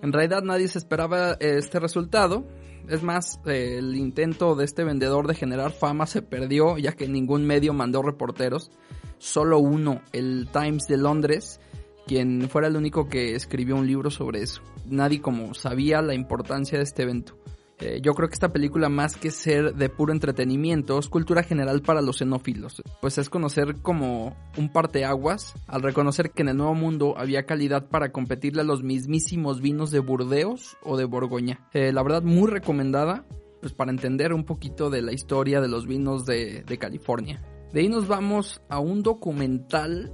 En 0.00 0.10
realidad 0.10 0.42
nadie 0.42 0.68
se 0.68 0.78
esperaba 0.78 1.32
este 1.38 1.78
resultado. 1.78 2.46
Es 2.88 3.02
más, 3.02 3.38
el 3.44 3.94
intento 3.96 4.54
de 4.54 4.64
este 4.64 4.82
vendedor 4.82 5.26
de 5.26 5.34
generar 5.34 5.72
fama 5.72 6.06
se 6.06 6.22
perdió 6.22 6.78
ya 6.78 6.92
que 6.92 7.08
ningún 7.08 7.46
medio 7.46 7.74
mandó 7.74 8.00
reporteros 8.00 8.70
solo 9.18 9.58
uno, 9.58 10.00
el 10.12 10.48
Times 10.50 10.86
de 10.86 10.96
Londres, 10.96 11.60
quien 12.08 12.48
fuera 12.48 12.66
el 12.66 12.76
único 12.76 13.08
que 13.08 13.36
escribió 13.36 13.76
un 13.76 13.86
libro 13.86 14.10
sobre 14.10 14.42
eso. 14.42 14.62
Nadie 14.86 15.20
como 15.20 15.54
sabía 15.54 16.02
la 16.02 16.14
importancia 16.14 16.78
de 16.78 16.84
este 16.84 17.04
evento. 17.04 17.38
Eh, 17.80 18.00
yo 18.02 18.14
creo 18.14 18.28
que 18.28 18.34
esta 18.34 18.52
película 18.52 18.88
más 18.88 19.16
que 19.16 19.30
ser 19.30 19.76
de 19.76 19.88
puro 19.88 20.12
entretenimiento 20.12 20.98
es 20.98 21.08
cultura 21.08 21.44
general 21.44 21.80
para 21.80 22.02
los 22.02 22.16
xenófilos, 22.16 22.82
pues 23.00 23.18
es 23.18 23.30
conocer 23.30 23.76
como 23.82 24.36
un 24.56 24.72
parteaguas 24.72 25.54
al 25.68 25.82
reconocer 25.82 26.32
que 26.32 26.42
en 26.42 26.48
el 26.48 26.56
Nuevo 26.56 26.74
Mundo 26.74 27.14
había 27.16 27.44
calidad 27.44 27.86
para 27.86 28.10
competirle 28.10 28.62
a 28.62 28.64
los 28.64 28.82
mismísimos 28.82 29.60
vinos 29.60 29.92
de 29.92 30.00
Burdeos 30.00 30.76
o 30.82 30.96
de 30.96 31.04
Borgoña. 31.04 31.68
Eh, 31.72 31.92
la 31.92 32.02
verdad 32.02 32.22
muy 32.22 32.50
recomendada 32.50 33.24
pues 33.60 33.72
para 33.74 33.92
entender 33.92 34.32
un 34.32 34.44
poquito 34.44 34.90
de 34.90 35.02
la 35.02 35.12
historia 35.12 35.60
de 35.60 35.68
los 35.68 35.86
vinos 35.86 36.26
de 36.26 36.78
California. 36.80 37.42
De 37.72 37.80
ahí 37.80 37.88
nos 37.88 38.08
vamos 38.08 38.62
a 38.70 38.78
un 38.78 39.02
documental, 39.02 40.10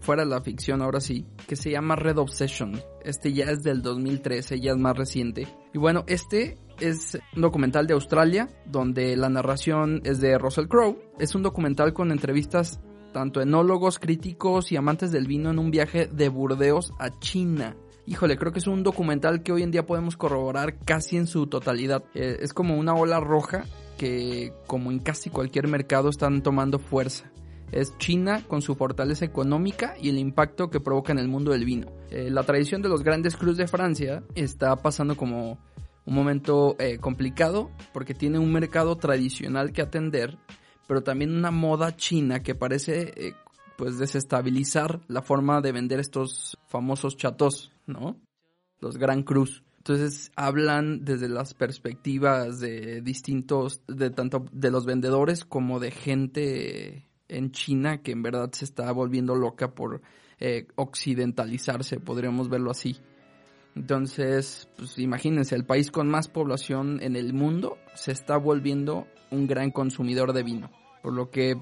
fuera 0.00 0.24
la 0.24 0.40
ficción 0.40 0.82
ahora 0.82 1.00
sí, 1.00 1.26
que 1.46 1.56
se 1.56 1.70
llama 1.70 1.96
Red 1.96 2.18
Obsession. 2.18 2.80
Este 3.04 3.32
ya 3.32 3.46
es 3.46 3.62
del 3.62 3.82
2013, 3.82 4.60
ya 4.60 4.72
es 4.72 4.78
más 4.78 4.96
reciente. 4.96 5.46
Y 5.72 5.78
bueno, 5.78 6.04
este 6.06 6.58
es 6.80 7.18
un 7.36 7.42
documental 7.42 7.86
de 7.86 7.94
Australia, 7.94 8.48
donde 8.66 9.16
la 9.16 9.28
narración 9.28 10.00
es 10.04 10.20
de 10.20 10.38
Russell 10.38 10.66
Crowe. 10.66 10.98
Es 11.18 11.34
un 11.34 11.42
documental 11.42 11.92
con 11.92 12.10
entrevistas 12.10 12.80
tanto 13.12 13.40
enólogos, 13.40 13.98
críticos 13.98 14.72
y 14.72 14.76
amantes 14.76 15.10
del 15.10 15.26
vino 15.26 15.50
en 15.50 15.58
un 15.58 15.70
viaje 15.70 16.06
de 16.06 16.28
Burdeos 16.28 16.92
a 16.98 17.10
China. 17.18 17.76
Híjole, 18.06 18.36
creo 18.36 18.52
que 18.52 18.58
es 18.58 18.66
un 18.66 18.82
documental 18.82 19.42
que 19.42 19.52
hoy 19.52 19.62
en 19.62 19.70
día 19.70 19.86
podemos 19.86 20.16
corroborar 20.16 20.78
casi 20.84 21.16
en 21.16 21.26
su 21.26 21.46
totalidad. 21.46 22.04
Eh, 22.14 22.38
es 22.40 22.52
como 22.52 22.76
una 22.76 22.94
ola 22.94 23.20
roja 23.20 23.64
que, 23.98 24.52
como 24.66 24.90
en 24.90 24.98
casi 24.98 25.30
cualquier 25.30 25.68
mercado, 25.68 26.08
están 26.08 26.42
tomando 26.42 26.78
fuerza. 26.78 27.29
Es 27.72 27.96
China 27.98 28.44
con 28.46 28.62
su 28.62 28.74
fortaleza 28.74 29.24
económica 29.24 29.94
y 30.00 30.08
el 30.08 30.18
impacto 30.18 30.70
que 30.70 30.80
provoca 30.80 31.12
en 31.12 31.18
el 31.18 31.28
mundo 31.28 31.52
del 31.52 31.64
vino. 31.64 31.92
Eh, 32.10 32.30
la 32.30 32.42
tradición 32.42 32.82
de 32.82 32.88
los 32.88 33.02
grandes 33.02 33.36
cruz 33.36 33.56
de 33.56 33.68
Francia 33.68 34.22
está 34.34 34.74
pasando 34.76 35.16
como 35.16 35.58
un 36.06 36.14
momento 36.14 36.76
eh, 36.78 36.98
complicado 36.98 37.70
porque 37.92 38.14
tiene 38.14 38.38
un 38.38 38.52
mercado 38.52 38.96
tradicional 38.96 39.72
que 39.72 39.82
atender, 39.82 40.38
pero 40.88 41.02
también 41.02 41.34
una 41.36 41.50
moda 41.50 41.96
china 41.96 42.42
que 42.42 42.54
parece 42.54 43.12
eh, 43.16 43.34
pues 43.76 43.98
desestabilizar 43.98 45.00
la 45.08 45.22
forma 45.22 45.60
de 45.60 45.72
vender 45.72 46.00
estos 46.00 46.58
famosos 46.66 47.16
chatos, 47.16 47.72
¿no? 47.86 48.20
Los 48.80 48.98
Gran 48.98 49.22
Cruz. 49.22 49.62
Entonces 49.78 50.30
hablan 50.36 51.04
desde 51.04 51.28
las 51.28 51.54
perspectivas 51.54 52.60
de 52.60 53.00
distintos, 53.00 53.80
de 53.88 54.10
tanto 54.10 54.44
de 54.52 54.70
los 54.70 54.84
vendedores 54.84 55.44
como 55.44 55.80
de 55.80 55.90
gente 55.90 57.09
en 57.30 57.52
China 57.52 58.02
que 58.02 58.12
en 58.12 58.22
verdad 58.22 58.50
se 58.52 58.64
está 58.64 58.90
volviendo 58.92 59.34
loca 59.34 59.74
por 59.74 60.02
eh, 60.38 60.66
occidentalizarse, 60.76 62.00
podríamos 62.00 62.48
verlo 62.48 62.70
así. 62.70 62.96
Entonces, 63.76 64.68
pues 64.76 64.98
imagínense, 64.98 65.54
el 65.54 65.64
país 65.64 65.90
con 65.90 66.08
más 66.08 66.28
población 66.28 66.98
en 67.02 67.16
el 67.16 67.32
mundo 67.32 67.78
se 67.94 68.12
está 68.12 68.36
volviendo 68.36 69.06
un 69.30 69.46
gran 69.46 69.70
consumidor 69.70 70.32
de 70.32 70.42
vino, 70.42 70.70
por 71.02 71.12
lo 71.12 71.30
que 71.30 71.56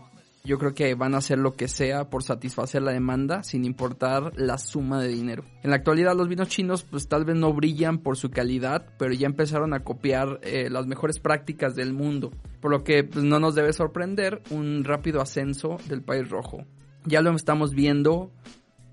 yo 0.45 0.59
creo 0.59 0.75
que 0.75 0.95
van 0.95 1.15
a 1.15 1.19
hacer 1.19 1.39
lo 1.39 1.53
que 1.53 1.69
sea 1.69 2.09
por 2.11 2.23
satisfacer 2.23 2.83
la 2.83 2.93
demanda 2.93 3.43
sin 3.43 3.65
importar 3.65 4.33
la 4.37 4.59
suma 4.59 5.01
de 5.01 5.09
dinero. 5.09 5.45
En 5.63 5.71
la 5.71 5.77
actualidad 5.77 6.17
los 6.17 6.29
vinos 6.29 6.49
chinos 6.49 6.85
pues 6.85 7.09
tal 7.09 7.25
vez 7.25 7.37
no 7.37 7.53
brillan 7.53 7.99
por 7.99 8.17
su 8.17 8.31
calidad, 8.31 8.87
pero 8.99 9.13
ya 9.13 9.27
empezaron 9.27 9.75
a 9.75 9.85
copiar 9.85 10.41
eh, 10.43 10.71
las 10.71 10.87
mejores 10.87 11.19
prácticas 11.19 11.75
del 11.75 11.93
mundo, 11.93 12.31
por 12.61 12.71
lo 12.71 12.85
que 12.85 13.05
pues, 13.05 13.25
no 13.25 13.41
nos 13.41 13.55
debe 13.55 13.73
sorprender 13.73 14.43
un 14.51 14.85
rápido 14.85 15.21
ascenso 15.21 15.77
del 15.89 16.03
país 16.03 16.29
rojo. 16.29 16.65
Ya 17.05 17.21
lo 17.21 17.35
estamos 17.35 17.75
viendo 17.75 18.31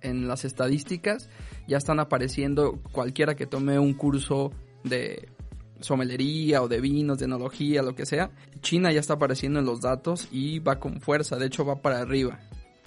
en 0.01 0.27
las 0.27 0.45
estadísticas, 0.45 1.29
ya 1.67 1.77
están 1.77 1.99
apareciendo 1.99 2.79
cualquiera 2.91 3.35
que 3.35 3.47
tome 3.47 3.79
un 3.79 3.93
curso 3.93 4.51
de 4.83 5.29
somelería 5.79 6.61
o 6.61 6.67
de 6.67 6.81
vinos, 6.81 7.19
de 7.19 7.25
enología, 7.25 7.81
lo 7.81 7.95
que 7.95 8.05
sea, 8.05 8.31
China 8.61 8.91
ya 8.91 8.99
está 8.99 9.13
apareciendo 9.13 9.59
en 9.59 9.65
los 9.65 9.81
datos 9.81 10.27
y 10.31 10.59
va 10.59 10.79
con 10.79 11.01
fuerza, 11.01 11.37
de 11.37 11.47
hecho 11.47 11.65
va 11.65 11.81
para 11.81 11.99
arriba. 11.99 12.39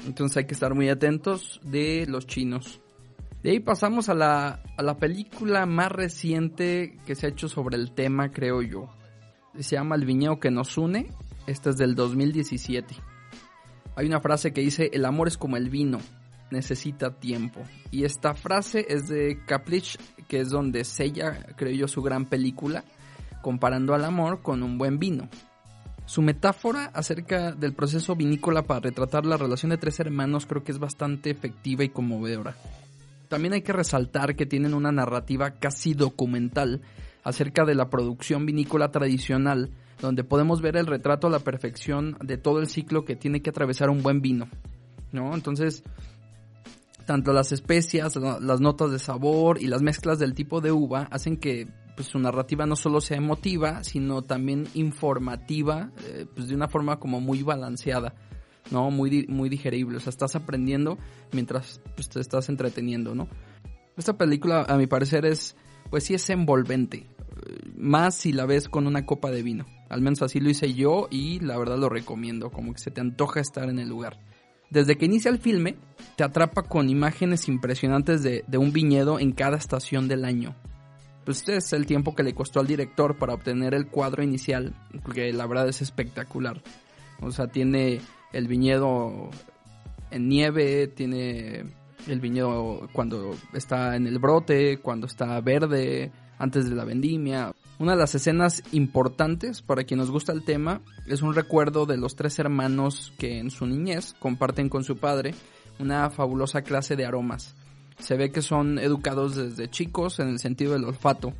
Entonces 0.06 0.36
hay 0.38 0.46
que 0.46 0.54
estar 0.54 0.74
muy 0.74 0.88
atentos 0.88 1.60
de 1.64 2.06
los 2.08 2.26
chinos. 2.26 2.80
De 3.42 3.50
ahí 3.50 3.60
pasamos 3.60 4.08
a 4.08 4.14
la, 4.14 4.62
a 4.76 4.82
la 4.82 4.98
película 4.98 5.66
más 5.66 5.92
reciente 5.92 6.98
que 7.06 7.14
se 7.14 7.26
ha 7.26 7.30
hecho 7.30 7.48
sobre 7.48 7.76
el 7.76 7.92
tema, 7.92 8.30
creo 8.30 8.62
yo. 8.62 8.88
Se 9.58 9.76
llama 9.76 9.96
El 9.96 10.04
viñedo 10.04 10.40
que 10.40 10.50
nos 10.50 10.76
une. 10.76 11.10
Esta 11.46 11.70
es 11.70 11.76
del 11.76 11.94
2017. 11.94 12.94
Hay 13.96 14.06
una 14.06 14.20
frase 14.20 14.52
que 14.52 14.60
dice, 14.60 14.90
el 14.92 15.04
amor 15.04 15.28
es 15.28 15.36
como 15.36 15.56
el 15.56 15.70
vino, 15.70 15.98
necesita 16.50 17.18
tiempo. 17.18 17.62
Y 17.90 18.04
esta 18.04 18.34
frase 18.34 18.86
es 18.88 19.08
de 19.08 19.40
Kaplich, 19.46 19.98
que 20.28 20.40
es 20.40 20.50
donde 20.50 20.84
sella, 20.84 21.46
creo 21.56 21.72
yo, 21.72 21.88
su 21.88 22.02
gran 22.02 22.26
película, 22.26 22.84
comparando 23.42 23.94
al 23.94 24.04
amor 24.04 24.42
con 24.42 24.62
un 24.62 24.78
buen 24.78 24.98
vino. 24.98 25.28
Su 26.06 26.22
metáfora 26.22 26.90
acerca 26.94 27.52
del 27.52 27.74
proceso 27.74 28.16
vinícola 28.16 28.62
para 28.62 28.80
retratar 28.80 29.26
la 29.26 29.36
relación 29.36 29.70
de 29.70 29.76
tres 29.76 30.00
hermanos 30.00 30.46
creo 30.46 30.64
que 30.64 30.72
es 30.72 30.78
bastante 30.78 31.28
efectiva 31.30 31.84
y 31.84 31.90
conmovedora. 31.90 32.54
También 33.28 33.52
hay 33.52 33.60
que 33.62 33.74
resaltar 33.74 34.34
que 34.34 34.46
tienen 34.46 34.72
una 34.72 34.90
narrativa 34.90 35.50
casi 35.50 35.92
documental 35.92 36.80
acerca 37.24 37.66
de 37.66 37.74
la 37.74 37.90
producción 37.90 38.46
vinícola 38.46 38.90
tradicional, 38.90 39.70
donde 40.00 40.24
podemos 40.24 40.62
ver 40.62 40.76
el 40.76 40.86
retrato 40.86 41.26
a 41.26 41.30
la 41.30 41.40
perfección 41.40 42.16
de 42.22 42.38
todo 42.38 42.60
el 42.60 42.68
ciclo 42.68 43.04
que 43.04 43.16
tiene 43.16 43.42
que 43.42 43.50
atravesar 43.50 43.90
un 43.90 44.02
buen 44.02 44.22
vino. 44.22 44.48
¿No? 45.12 45.34
Entonces, 45.34 45.84
tanto 47.08 47.32
las 47.32 47.52
especias, 47.52 48.16
las 48.16 48.60
notas 48.60 48.90
de 48.90 48.98
sabor 48.98 49.62
y 49.62 49.66
las 49.66 49.80
mezclas 49.80 50.18
del 50.18 50.34
tipo 50.34 50.60
de 50.60 50.72
uva 50.72 51.08
hacen 51.10 51.38
que 51.38 51.66
pues, 51.96 52.08
su 52.08 52.18
narrativa 52.18 52.66
no 52.66 52.76
solo 52.76 53.00
sea 53.00 53.16
emotiva, 53.16 53.82
sino 53.82 54.20
también 54.20 54.68
informativa, 54.74 55.90
eh, 56.04 56.26
pues 56.34 56.48
de 56.48 56.54
una 56.54 56.68
forma 56.68 57.00
como 57.00 57.18
muy 57.18 57.42
balanceada, 57.42 58.14
¿no? 58.70 58.90
Muy, 58.90 59.24
muy 59.26 59.48
digerible, 59.48 59.96
o 59.96 60.00
sea, 60.00 60.10
estás 60.10 60.36
aprendiendo 60.36 60.98
mientras 61.32 61.80
pues, 61.94 62.10
te 62.10 62.20
estás 62.20 62.50
entreteniendo, 62.50 63.14
¿no? 63.14 63.26
Esta 63.96 64.18
película, 64.18 64.66
a 64.68 64.76
mi 64.76 64.86
parecer, 64.86 65.24
es, 65.24 65.56
pues 65.88 66.04
sí 66.04 66.12
es 66.12 66.28
envolvente, 66.28 67.06
más 67.74 68.16
si 68.16 68.34
la 68.34 68.44
ves 68.44 68.68
con 68.68 68.86
una 68.86 69.06
copa 69.06 69.30
de 69.30 69.42
vino. 69.42 69.64
Al 69.88 70.02
menos 70.02 70.20
así 70.20 70.40
lo 70.40 70.50
hice 70.50 70.74
yo 70.74 71.08
y 71.10 71.40
la 71.40 71.56
verdad 71.56 71.78
lo 71.78 71.88
recomiendo, 71.88 72.50
como 72.50 72.74
que 72.74 72.80
se 72.80 72.90
te 72.90 73.00
antoja 73.00 73.40
estar 73.40 73.70
en 73.70 73.78
el 73.78 73.88
lugar. 73.88 74.18
Desde 74.70 74.96
que 74.96 75.06
inicia 75.06 75.30
el 75.30 75.38
filme, 75.38 75.76
te 76.16 76.24
atrapa 76.24 76.62
con 76.62 76.90
imágenes 76.90 77.48
impresionantes 77.48 78.22
de, 78.22 78.44
un 78.58 78.72
viñedo 78.72 79.18
en 79.18 79.32
cada 79.32 79.56
estación 79.56 80.08
del 80.08 80.24
año. 80.24 80.54
pues 81.24 81.38
este 81.38 81.56
es 81.56 81.72
el 81.72 81.86
tiempo 81.86 82.14
que 82.14 82.22
le 82.22 82.34
costó 82.34 82.60
al 82.60 82.66
director 82.66 83.16
para 83.16 83.34
obtener 83.34 83.74
el 83.74 83.86
cuadro 83.86 84.22
inicial, 84.22 84.74
que 85.14 85.32
la 85.32 85.46
verdad 85.46 85.68
es 85.68 85.80
espectacular. 85.80 86.62
O 87.20 87.30
sea, 87.30 87.46
tiene 87.48 88.00
el 88.32 88.46
viñedo 88.46 89.30
en 90.10 90.28
nieve, 90.28 90.88
tiene 90.88 91.64
el 92.06 92.20
viñedo 92.20 92.88
cuando 92.92 93.34
está 93.52 93.96
en 93.96 94.06
el 94.06 94.18
brote, 94.18 94.78
cuando 94.78 95.06
está 95.06 95.40
verde, 95.40 96.12
antes 96.38 96.68
de 96.68 96.76
la 96.76 96.84
vendimia. 96.84 97.52
Una 97.78 97.92
de 97.92 97.98
las 97.98 98.14
escenas 98.16 98.64
importantes 98.72 99.62
para 99.62 99.84
quien 99.84 99.98
nos 99.98 100.10
gusta 100.10 100.32
el 100.32 100.42
tema 100.42 100.80
es 101.06 101.22
un 101.22 101.32
recuerdo 101.32 101.86
de 101.86 101.96
los 101.96 102.16
tres 102.16 102.38
hermanos 102.40 103.12
que 103.18 103.38
en 103.38 103.52
su 103.52 103.66
niñez 103.66 104.14
comparten 104.18 104.68
con 104.68 104.82
su 104.82 104.96
padre 104.96 105.32
una 105.78 106.10
fabulosa 106.10 106.62
clase 106.62 106.96
de 106.96 107.06
aromas. 107.06 107.54
Se 108.00 108.16
ve 108.16 108.32
que 108.32 108.42
son 108.42 108.80
educados 108.80 109.36
desde 109.36 109.70
chicos 109.70 110.18
en 110.18 110.28
el 110.28 110.40
sentido 110.40 110.72
del 110.72 110.86
olfato. 110.86 111.34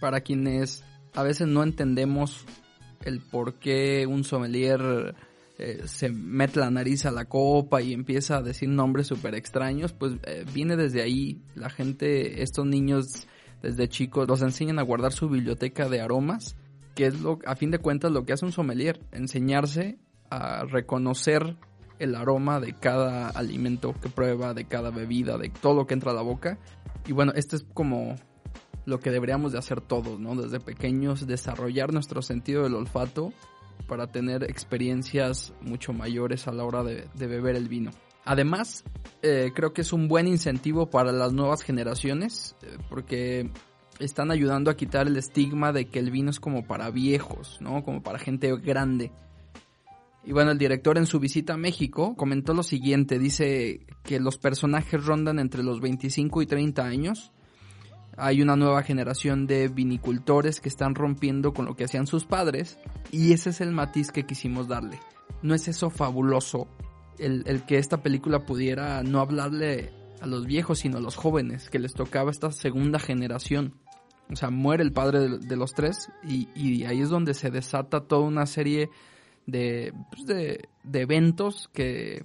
Para 0.00 0.22
quienes 0.22 0.82
a 1.14 1.22
veces 1.22 1.46
no 1.46 1.62
entendemos 1.62 2.46
el 3.04 3.20
por 3.20 3.54
qué 3.54 4.06
un 4.06 4.24
sommelier 4.24 5.14
eh, 5.58 5.82
se 5.84 6.08
mete 6.08 6.60
la 6.60 6.70
nariz 6.70 7.04
a 7.04 7.10
la 7.10 7.26
copa 7.26 7.82
y 7.82 7.92
empieza 7.92 8.38
a 8.38 8.42
decir 8.42 8.70
nombres 8.70 9.08
súper 9.08 9.34
extraños, 9.34 9.92
pues 9.92 10.14
eh, 10.22 10.46
viene 10.54 10.76
desde 10.76 11.02
ahí. 11.02 11.42
La 11.54 11.68
gente, 11.68 12.42
estos 12.42 12.64
niños 12.64 13.26
desde 13.62 13.88
chicos, 13.88 14.28
los 14.28 14.42
enseñan 14.42 14.78
a 14.78 14.82
guardar 14.82 15.12
su 15.12 15.28
biblioteca 15.28 15.88
de 15.88 16.00
aromas, 16.00 16.56
que 16.94 17.06
es 17.06 17.20
lo, 17.20 17.38
a 17.46 17.56
fin 17.56 17.70
de 17.70 17.78
cuentas 17.78 18.12
lo 18.12 18.24
que 18.24 18.32
hace 18.32 18.44
un 18.44 18.52
sommelier, 18.52 19.00
enseñarse 19.12 19.98
a 20.30 20.64
reconocer 20.64 21.56
el 21.98 22.14
aroma 22.14 22.60
de 22.60 22.72
cada 22.72 23.28
alimento 23.28 23.94
que 24.00 24.08
prueba, 24.08 24.54
de 24.54 24.64
cada 24.64 24.90
bebida, 24.90 25.36
de 25.36 25.50
todo 25.50 25.74
lo 25.74 25.86
que 25.86 25.94
entra 25.94 26.12
a 26.12 26.14
la 26.14 26.22
boca. 26.22 26.58
Y 27.06 27.12
bueno, 27.12 27.32
este 27.34 27.56
es 27.56 27.66
como 27.74 28.16
lo 28.86 29.00
que 29.00 29.10
deberíamos 29.10 29.52
de 29.52 29.58
hacer 29.58 29.80
todos, 29.80 30.18
¿no? 30.18 30.34
Desde 30.34 30.60
pequeños, 30.60 31.26
desarrollar 31.26 31.92
nuestro 31.92 32.22
sentido 32.22 32.62
del 32.62 32.74
olfato 32.74 33.32
para 33.86 34.06
tener 34.06 34.44
experiencias 34.44 35.52
mucho 35.60 35.92
mayores 35.92 36.48
a 36.48 36.52
la 36.52 36.64
hora 36.64 36.82
de, 36.82 37.08
beber 37.14 37.56
el 37.56 37.68
vino. 37.68 37.90
Además, 38.24 38.84
eh, 39.22 39.52
creo 39.54 39.72
que 39.72 39.80
es 39.80 39.92
un 39.92 40.08
buen 40.08 40.26
incentivo 40.26 40.90
para 40.90 41.12
las 41.12 41.32
nuevas 41.32 41.62
generaciones, 41.62 42.56
eh, 42.62 42.76
porque 42.88 43.50
están 43.98 44.30
ayudando 44.30 44.70
a 44.70 44.76
quitar 44.76 45.06
el 45.06 45.16
estigma 45.16 45.72
de 45.72 45.86
que 45.86 45.98
el 45.98 46.10
vino 46.10 46.30
es 46.30 46.40
como 46.40 46.66
para 46.66 46.90
viejos, 46.90 47.58
¿no? 47.60 47.84
Como 47.84 48.02
para 48.02 48.18
gente 48.18 48.54
grande. 48.56 49.12
Y 50.24 50.32
bueno, 50.32 50.50
el 50.50 50.58
director 50.58 50.98
en 50.98 51.06
su 51.06 51.18
visita 51.18 51.54
a 51.54 51.56
México 51.56 52.14
comentó 52.14 52.52
lo 52.52 52.62
siguiente, 52.62 53.18
dice 53.18 53.86
que 54.02 54.20
los 54.20 54.36
personajes 54.36 55.04
rondan 55.04 55.38
entre 55.38 55.62
los 55.62 55.80
25 55.80 56.42
y 56.42 56.46
30 56.46 56.84
años 56.84 57.32
hay 58.20 58.42
una 58.42 58.54
nueva 58.54 58.82
generación 58.82 59.46
de 59.46 59.68
vinicultores 59.68 60.60
que 60.60 60.68
están 60.68 60.94
rompiendo 60.94 61.54
con 61.54 61.64
lo 61.64 61.74
que 61.74 61.84
hacían 61.84 62.06
sus 62.06 62.24
padres 62.24 62.78
y 63.10 63.32
ese 63.32 63.50
es 63.50 63.60
el 63.62 63.72
matiz 63.72 64.12
que 64.12 64.26
quisimos 64.26 64.68
darle. 64.68 65.00
¿No 65.42 65.54
es 65.54 65.68
eso 65.68 65.88
fabuloso 65.88 66.68
el, 67.20 67.62
que 67.66 67.78
esta 67.78 68.02
película 68.02 68.40
pudiera 68.46 69.02
no 69.02 69.20
hablarle 69.20 69.92
a 70.20 70.26
los 70.26 70.46
viejos 70.46 70.80
sino 70.80 70.98
a 70.98 71.00
los 71.00 71.16
jóvenes, 71.16 71.70
que 71.70 71.78
les 71.78 71.94
tocaba 71.94 72.30
esta 72.30 72.50
segunda 72.52 72.98
generación? 72.98 73.74
O 74.30 74.36
sea, 74.36 74.50
muere 74.50 74.82
el 74.82 74.92
padre 74.92 75.38
de, 75.38 75.56
los 75.56 75.74
tres 75.74 76.08
y, 76.22 76.84
ahí 76.84 77.00
es 77.00 77.08
donde 77.08 77.34
se 77.34 77.50
desata 77.50 78.02
toda 78.02 78.22
una 78.22 78.46
serie 78.46 78.90
de, 79.46 79.92
pues 80.12 80.26
de, 80.26 80.68
eventos 80.92 81.68
que 81.72 82.24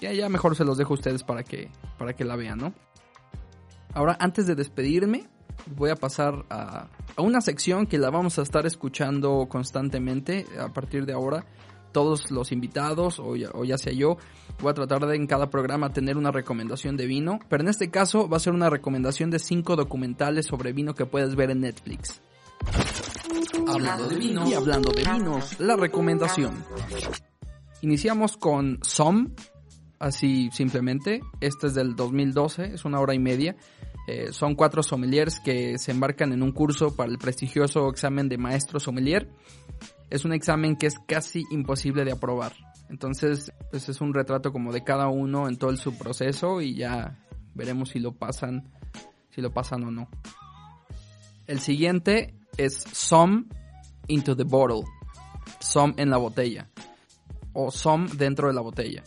ya, 0.00 0.12
ya 0.12 0.28
mejor 0.28 0.54
se 0.54 0.64
los 0.64 0.78
dejo 0.78 0.94
a 0.94 0.98
ustedes 0.98 1.24
para 1.24 1.42
que, 1.42 1.70
para 1.98 2.14
que 2.14 2.24
la 2.24 2.36
vean, 2.36 2.58
¿no? 2.58 2.74
Ahora, 3.94 4.16
antes 4.20 4.46
de 4.46 4.54
despedirme, 4.54 5.28
voy 5.76 5.90
a 5.90 5.96
pasar 5.96 6.44
a, 6.50 6.88
una 7.16 7.40
sección 7.40 7.86
que 7.86 7.98
la 7.98 8.10
vamos 8.10 8.38
a 8.38 8.42
estar 8.42 8.66
escuchando 8.66 9.46
constantemente 9.48 10.46
a 10.58 10.72
partir 10.72 11.06
de 11.06 11.12
ahora. 11.12 11.46
Todos 11.94 12.32
los 12.32 12.50
invitados, 12.50 13.20
o 13.20 13.36
ya, 13.36 13.78
sea 13.78 13.92
yo, 13.92 14.18
voy 14.60 14.72
a 14.72 14.74
tratar 14.74 15.06
de 15.06 15.14
en 15.14 15.28
cada 15.28 15.48
programa 15.48 15.92
tener 15.92 16.16
una 16.16 16.32
recomendación 16.32 16.96
de 16.96 17.06
vino, 17.06 17.38
pero 17.48 17.62
en 17.62 17.68
este 17.68 17.88
caso 17.88 18.28
va 18.28 18.38
a 18.38 18.40
ser 18.40 18.52
una 18.52 18.68
recomendación 18.68 19.30
de 19.30 19.38
cinco 19.38 19.76
documentales 19.76 20.46
sobre 20.46 20.72
vino 20.72 20.94
que 20.94 21.06
puedes 21.06 21.36
ver 21.36 21.52
en 21.52 21.60
Netflix. 21.60 22.20
Hablando 23.68 24.08
de 24.08 24.56
hablando 24.56 24.90
de 24.90 25.04
vinos, 25.04 25.60
la 25.60 25.76
recomendación. 25.76 26.52
Iniciamos 27.80 28.36
con 28.36 28.80
Som, 28.82 29.34
así 30.00 30.50
simplemente. 30.52 31.20
Este 31.40 31.68
es 31.68 31.74
del 31.74 31.94
2012, 31.94 32.74
es 32.74 32.84
una 32.84 32.98
hora 32.98 33.14
y 33.14 33.20
media. 33.20 33.56
Eh, 34.06 34.32
son 34.32 34.54
cuatro 34.54 34.82
sommeliers 34.82 35.40
que 35.40 35.78
se 35.78 35.90
embarcan 35.90 36.32
en 36.32 36.42
un 36.42 36.52
curso 36.52 36.94
para 36.94 37.10
el 37.10 37.18
prestigioso 37.18 37.88
examen 37.88 38.28
de 38.28 38.36
maestro 38.36 38.78
sommelier. 38.78 39.30
Es 40.10 40.24
un 40.24 40.32
examen 40.32 40.76
que 40.76 40.86
es 40.86 40.98
casi 41.06 41.44
imposible 41.50 42.04
de 42.04 42.12
aprobar. 42.12 42.52
Entonces, 42.88 43.52
pues 43.70 43.88
es 43.88 44.00
un 44.00 44.14
retrato 44.14 44.52
como 44.52 44.72
de 44.72 44.84
cada 44.84 45.08
uno 45.08 45.48
en 45.48 45.56
todo 45.56 45.74
su 45.76 45.96
proceso 45.96 46.60
y 46.60 46.76
ya 46.76 47.18
veremos 47.54 47.90
si 47.90 47.98
lo 47.98 48.12
pasan, 48.12 48.70
si 49.30 49.40
lo 49.40 49.52
pasan 49.52 49.84
o 49.84 49.90
no. 49.90 50.08
El 51.46 51.60
siguiente 51.60 52.34
es 52.56 52.84
Some 52.92 53.46
into 54.08 54.36
the 54.36 54.44
bottle. 54.44 54.82
Some 55.60 55.94
en 55.96 56.10
la 56.10 56.18
botella. 56.18 56.68
O 57.52 57.70
Some 57.70 58.08
dentro 58.16 58.48
de 58.48 58.54
la 58.54 58.60
botella. 58.60 59.02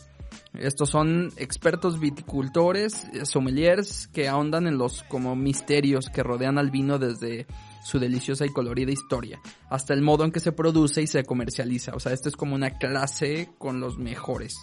Estos 0.58 0.90
son 0.90 1.32
expertos 1.36 2.00
viticultores, 2.00 3.04
eh, 3.12 3.24
sommeliers 3.24 4.08
que 4.08 4.28
ahondan 4.28 4.66
en 4.66 4.76
los 4.76 5.04
como 5.04 5.36
misterios 5.36 6.10
que 6.10 6.24
rodean 6.24 6.58
al 6.58 6.70
vino 6.70 6.98
desde 6.98 7.46
su 7.84 8.00
deliciosa 8.00 8.44
y 8.44 8.50
colorida 8.50 8.90
historia, 8.90 9.40
hasta 9.70 9.94
el 9.94 10.02
modo 10.02 10.24
en 10.24 10.32
que 10.32 10.40
se 10.40 10.50
produce 10.50 11.00
y 11.00 11.06
se 11.06 11.22
comercializa. 11.22 11.92
O 11.94 12.00
sea, 12.00 12.12
esto 12.12 12.28
es 12.28 12.36
como 12.36 12.56
una 12.56 12.70
clase 12.70 13.50
con 13.56 13.78
los 13.78 13.98
mejores. 13.98 14.56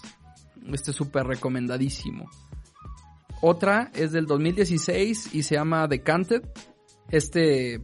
Este 0.73 0.91
es 0.91 0.97
súper 0.97 1.27
recomendadísimo. 1.27 2.29
Otra 3.41 3.89
es 3.93 4.11
del 4.11 4.25
2016 4.25 5.33
y 5.33 5.43
se 5.43 5.55
llama 5.55 5.87
Decanted. 5.87 6.41
Este 7.09 7.81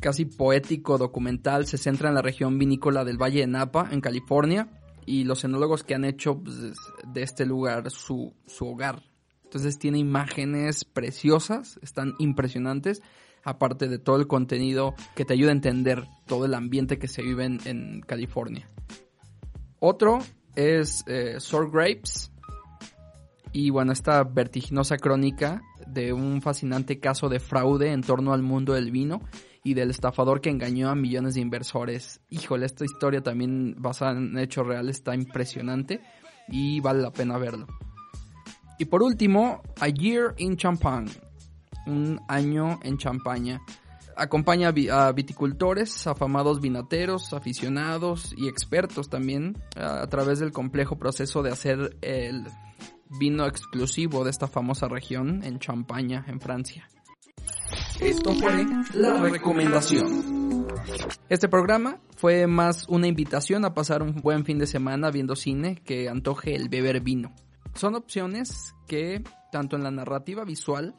casi 0.00 0.26
poético 0.26 0.96
documental 0.96 1.66
se 1.66 1.78
centra 1.78 2.08
en 2.08 2.14
la 2.14 2.22
región 2.22 2.58
vinícola 2.58 3.04
del 3.04 3.20
Valle 3.20 3.40
de 3.40 3.46
Napa, 3.48 3.88
en 3.90 4.00
California 4.00 4.68
y 5.06 5.24
los 5.24 5.44
enólogos 5.44 5.84
que 5.84 5.94
han 5.94 6.04
hecho 6.04 6.38
pues, 6.38 6.56
de 7.04 7.22
este 7.22 7.46
lugar 7.46 7.90
su, 7.90 8.34
hogar. 8.60 9.02
Entonces 9.44 9.78
tiene 9.78 9.98
imágenes 9.98 10.84
preciosas, 10.84 11.78
están 11.82 12.14
impresionantes, 12.18 13.02
aparte 13.44 13.88
de 13.88 13.98
todo 13.98 14.16
el 14.16 14.26
contenido 14.26 14.94
que 15.14 15.24
te 15.24 15.34
ayuda 15.34 15.50
a 15.50 15.54
entender 15.54 16.06
todo 16.26 16.46
el 16.46 16.54
ambiente 16.54 16.98
que 16.98 17.08
se 17.08 17.22
vive 17.22 17.44
en, 17.44 18.00
California. 18.06 18.68
Otro 19.78 20.20
es 20.54 21.04
eh, 21.06 21.36
Sour 21.38 21.70
Grapes. 21.70 22.30
Y 23.54 23.68
bueno, 23.68 23.92
esta 23.92 24.24
vertiginosa 24.24 24.96
crónica 24.96 25.60
de 25.86 26.14
un 26.14 26.40
fascinante 26.40 26.98
caso 27.00 27.28
de 27.28 27.38
fraude 27.38 27.92
en 27.92 28.00
torno 28.00 28.32
al 28.32 28.42
mundo 28.42 28.72
del 28.72 28.90
vino 28.90 29.20
y 29.64 29.74
del 29.74 29.90
estafador 29.90 30.40
que 30.40 30.50
engañó 30.50 30.90
a 30.90 30.94
millones 30.94 31.34
de 31.34 31.40
inversores. 31.40 32.20
Híjole, 32.28 32.66
esta 32.66 32.84
historia 32.84 33.22
también 33.22 33.76
basada 33.78 34.12
en 34.12 34.36
hechos 34.38 34.66
reales 34.66 34.96
está 34.96 35.14
impresionante 35.14 36.00
y 36.48 36.80
vale 36.80 37.02
la 37.02 37.12
pena 37.12 37.38
verlo. 37.38 37.66
Y 38.78 38.86
por 38.86 39.02
último, 39.02 39.62
A 39.80 39.88
Year 39.88 40.34
in 40.38 40.56
Champagne, 40.56 41.10
un 41.86 42.20
año 42.28 42.80
en 42.82 42.98
Champaña. 42.98 43.60
Acompaña 44.16 44.74
a 44.90 45.12
viticultores, 45.12 46.06
afamados 46.06 46.60
vinateros, 46.60 47.32
aficionados 47.32 48.34
y 48.36 48.48
expertos 48.48 49.08
también 49.08 49.56
a 49.76 50.06
través 50.08 50.38
del 50.38 50.52
complejo 50.52 50.96
proceso 50.96 51.42
de 51.42 51.50
hacer 51.50 51.96
el 52.02 52.44
vino 53.18 53.46
exclusivo 53.46 54.24
de 54.24 54.30
esta 54.30 54.48
famosa 54.48 54.88
región 54.88 55.42
en 55.44 55.58
Champaña, 55.58 56.24
en 56.28 56.40
Francia. 56.40 56.88
Esto 58.02 58.34
fue 58.34 58.66
la 58.94 59.22
recomendación. 59.22 60.66
Este 61.28 61.48
programa 61.48 62.00
fue 62.16 62.48
más 62.48 62.88
una 62.88 63.06
invitación 63.06 63.64
a 63.64 63.74
pasar 63.74 64.02
un 64.02 64.16
buen 64.16 64.44
fin 64.44 64.58
de 64.58 64.66
semana 64.66 65.10
viendo 65.10 65.36
cine 65.36 65.76
que 65.76 66.08
antoje 66.08 66.56
el 66.56 66.68
beber 66.68 67.00
vino. 67.00 67.32
Son 67.74 67.94
opciones 67.94 68.74
que, 68.88 69.22
tanto 69.52 69.76
en 69.76 69.84
la 69.84 69.92
narrativa 69.92 70.44
visual 70.44 70.96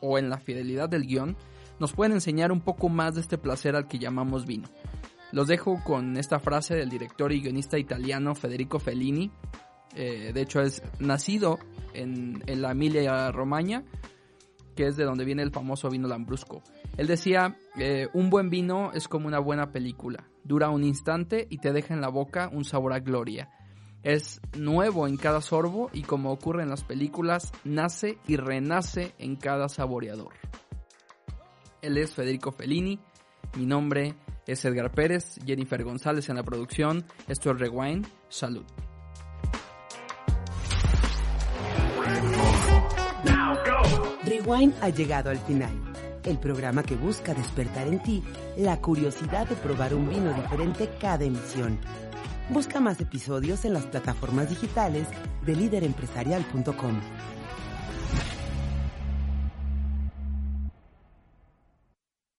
o 0.00 0.18
en 0.18 0.30
la 0.30 0.38
fidelidad 0.38 0.88
del 0.88 1.06
guion, 1.06 1.36
nos 1.80 1.94
pueden 1.94 2.12
enseñar 2.12 2.52
un 2.52 2.60
poco 2.60 2.88
más 2.88 3.16
de 3.16 3.22
este 3.22 3.36
placer 3.36 3.74
al 3.74 3.88
que 3.88 3.98
llamamos 3.98 4.46
vino. 4.46 4.68
Los 5.32 5.48
dejo 5.48 5.82
con 5.84 6.16
esta 6.16 6.38
frase 6.38 6.76
del 6.76 6.90
director 6.90 7.32
y 7.32 7.40
guionista 7.40 7.76
italiano 7.76 8.34
Federico 8.36 8.78
Fellini. 8.78 9.30
Eh, 9.96 10.30
de 10.32 10.40
hecho, 10.40 10.60
es 10.60 10.82
nacido 11.00 11.58
en, 11.92 12.42
en 12.46 12.62
la 12.62 12.70
Emilia 12.70 13.32
Romagna, 13.32 13.84
que 14.74 14.86
es 14.86 14.96
de 14.96 15.04
donde 15.04 15.24
viene 15.24 15.42
el 15.42 15.50
famoso 15.50 15.90
vino 15.90 16.08
lambrusco. 16.08 16.62
Él 16.96 17.06
decía, 17.06 17.56
eh, 17.78 18.08
un 18.12 18.30
buen 18.30 18.50
vino 18.50 18.92
es 18.92 19.08
como 19.08 19.26
una 19.26 19.38
buena 19.38 19.72
película, 19.72 20.28
dura 20.44 20.70
un 20.70 20.84
instante 20.84 21.46
y 21.50 21.58
te 21.58 21.72
deja 21.72 21.94
en 21.94 22.00
la 22.00 22.08
boca 22.08 22.48
un 22.52 22.64
sabor 22.64 22.92
a 22.92 23.00
gloria. 23.00 23.50
Es 24.02 24.40
nuevo 24.56 25.06
en 25.06 25.16
cada 25.16 25.42
sorbo 25.42 25.90
y 25.92 26.02
como 26.02 26.32
ocurre 26.32 26.62
en 26.62 26.70
las 26.70 26.84
películas, 26.84 27.52
nace 27.64 28.18
y 28.26 28.36
renace 28.36 29.14
en 29.18 29.36
cada 29.36 29.68
saboreador. 29.68 30.32
Él 31.82 31.98
es 31.98 32.14
Federico 32.14 32.52
Fellini. 32.52 32.98
Mi 33.56 33.66
nombre 33.66 34.14
es 34.46 34.64
Edgar 34.64 34.92
Pérez, 34.92 35.38
Jennifer 35.44 35.82
González 35.82 36.28
en 36.28 36.36
la 36.36 36.42
producción. 36.42 37.04
Esto 37.28 37.50
es 37.50 37.58
Rewind. 37.58 38.06
Salud. 38.28 38.64
Rewind 44.40 44.74
ha 44.80 44.88
llegado 44.88 45.30
al 45.30 45.38
final. 45.38 45.70
El 46.24 46.38
programa 46.38 46.82
que 46.82 46.96
busca 46.96 47.34
despertar 47.34 47.86
en 47.88 48.02
ti 48.02 48.22
la 48.56 48.80
curiosidad 48.80 49.46
de 49.48 49.56
probar 49.56 49.94
un 49.94 50.08
vino 50.08 50.32
diferente 50.34 50.90
cada 51.00 51.24
emisión. 51.24 51.78
Busca 52.48 52.80
más 52.80 53.00
episodios 53.00 53.64
en 53.64 53.74
las 53.74 53.84
plataformas 53.84 54.48
digitales 54.48 55.06
de 55.44 55.56
líderempresarial.com. 55.56 57.00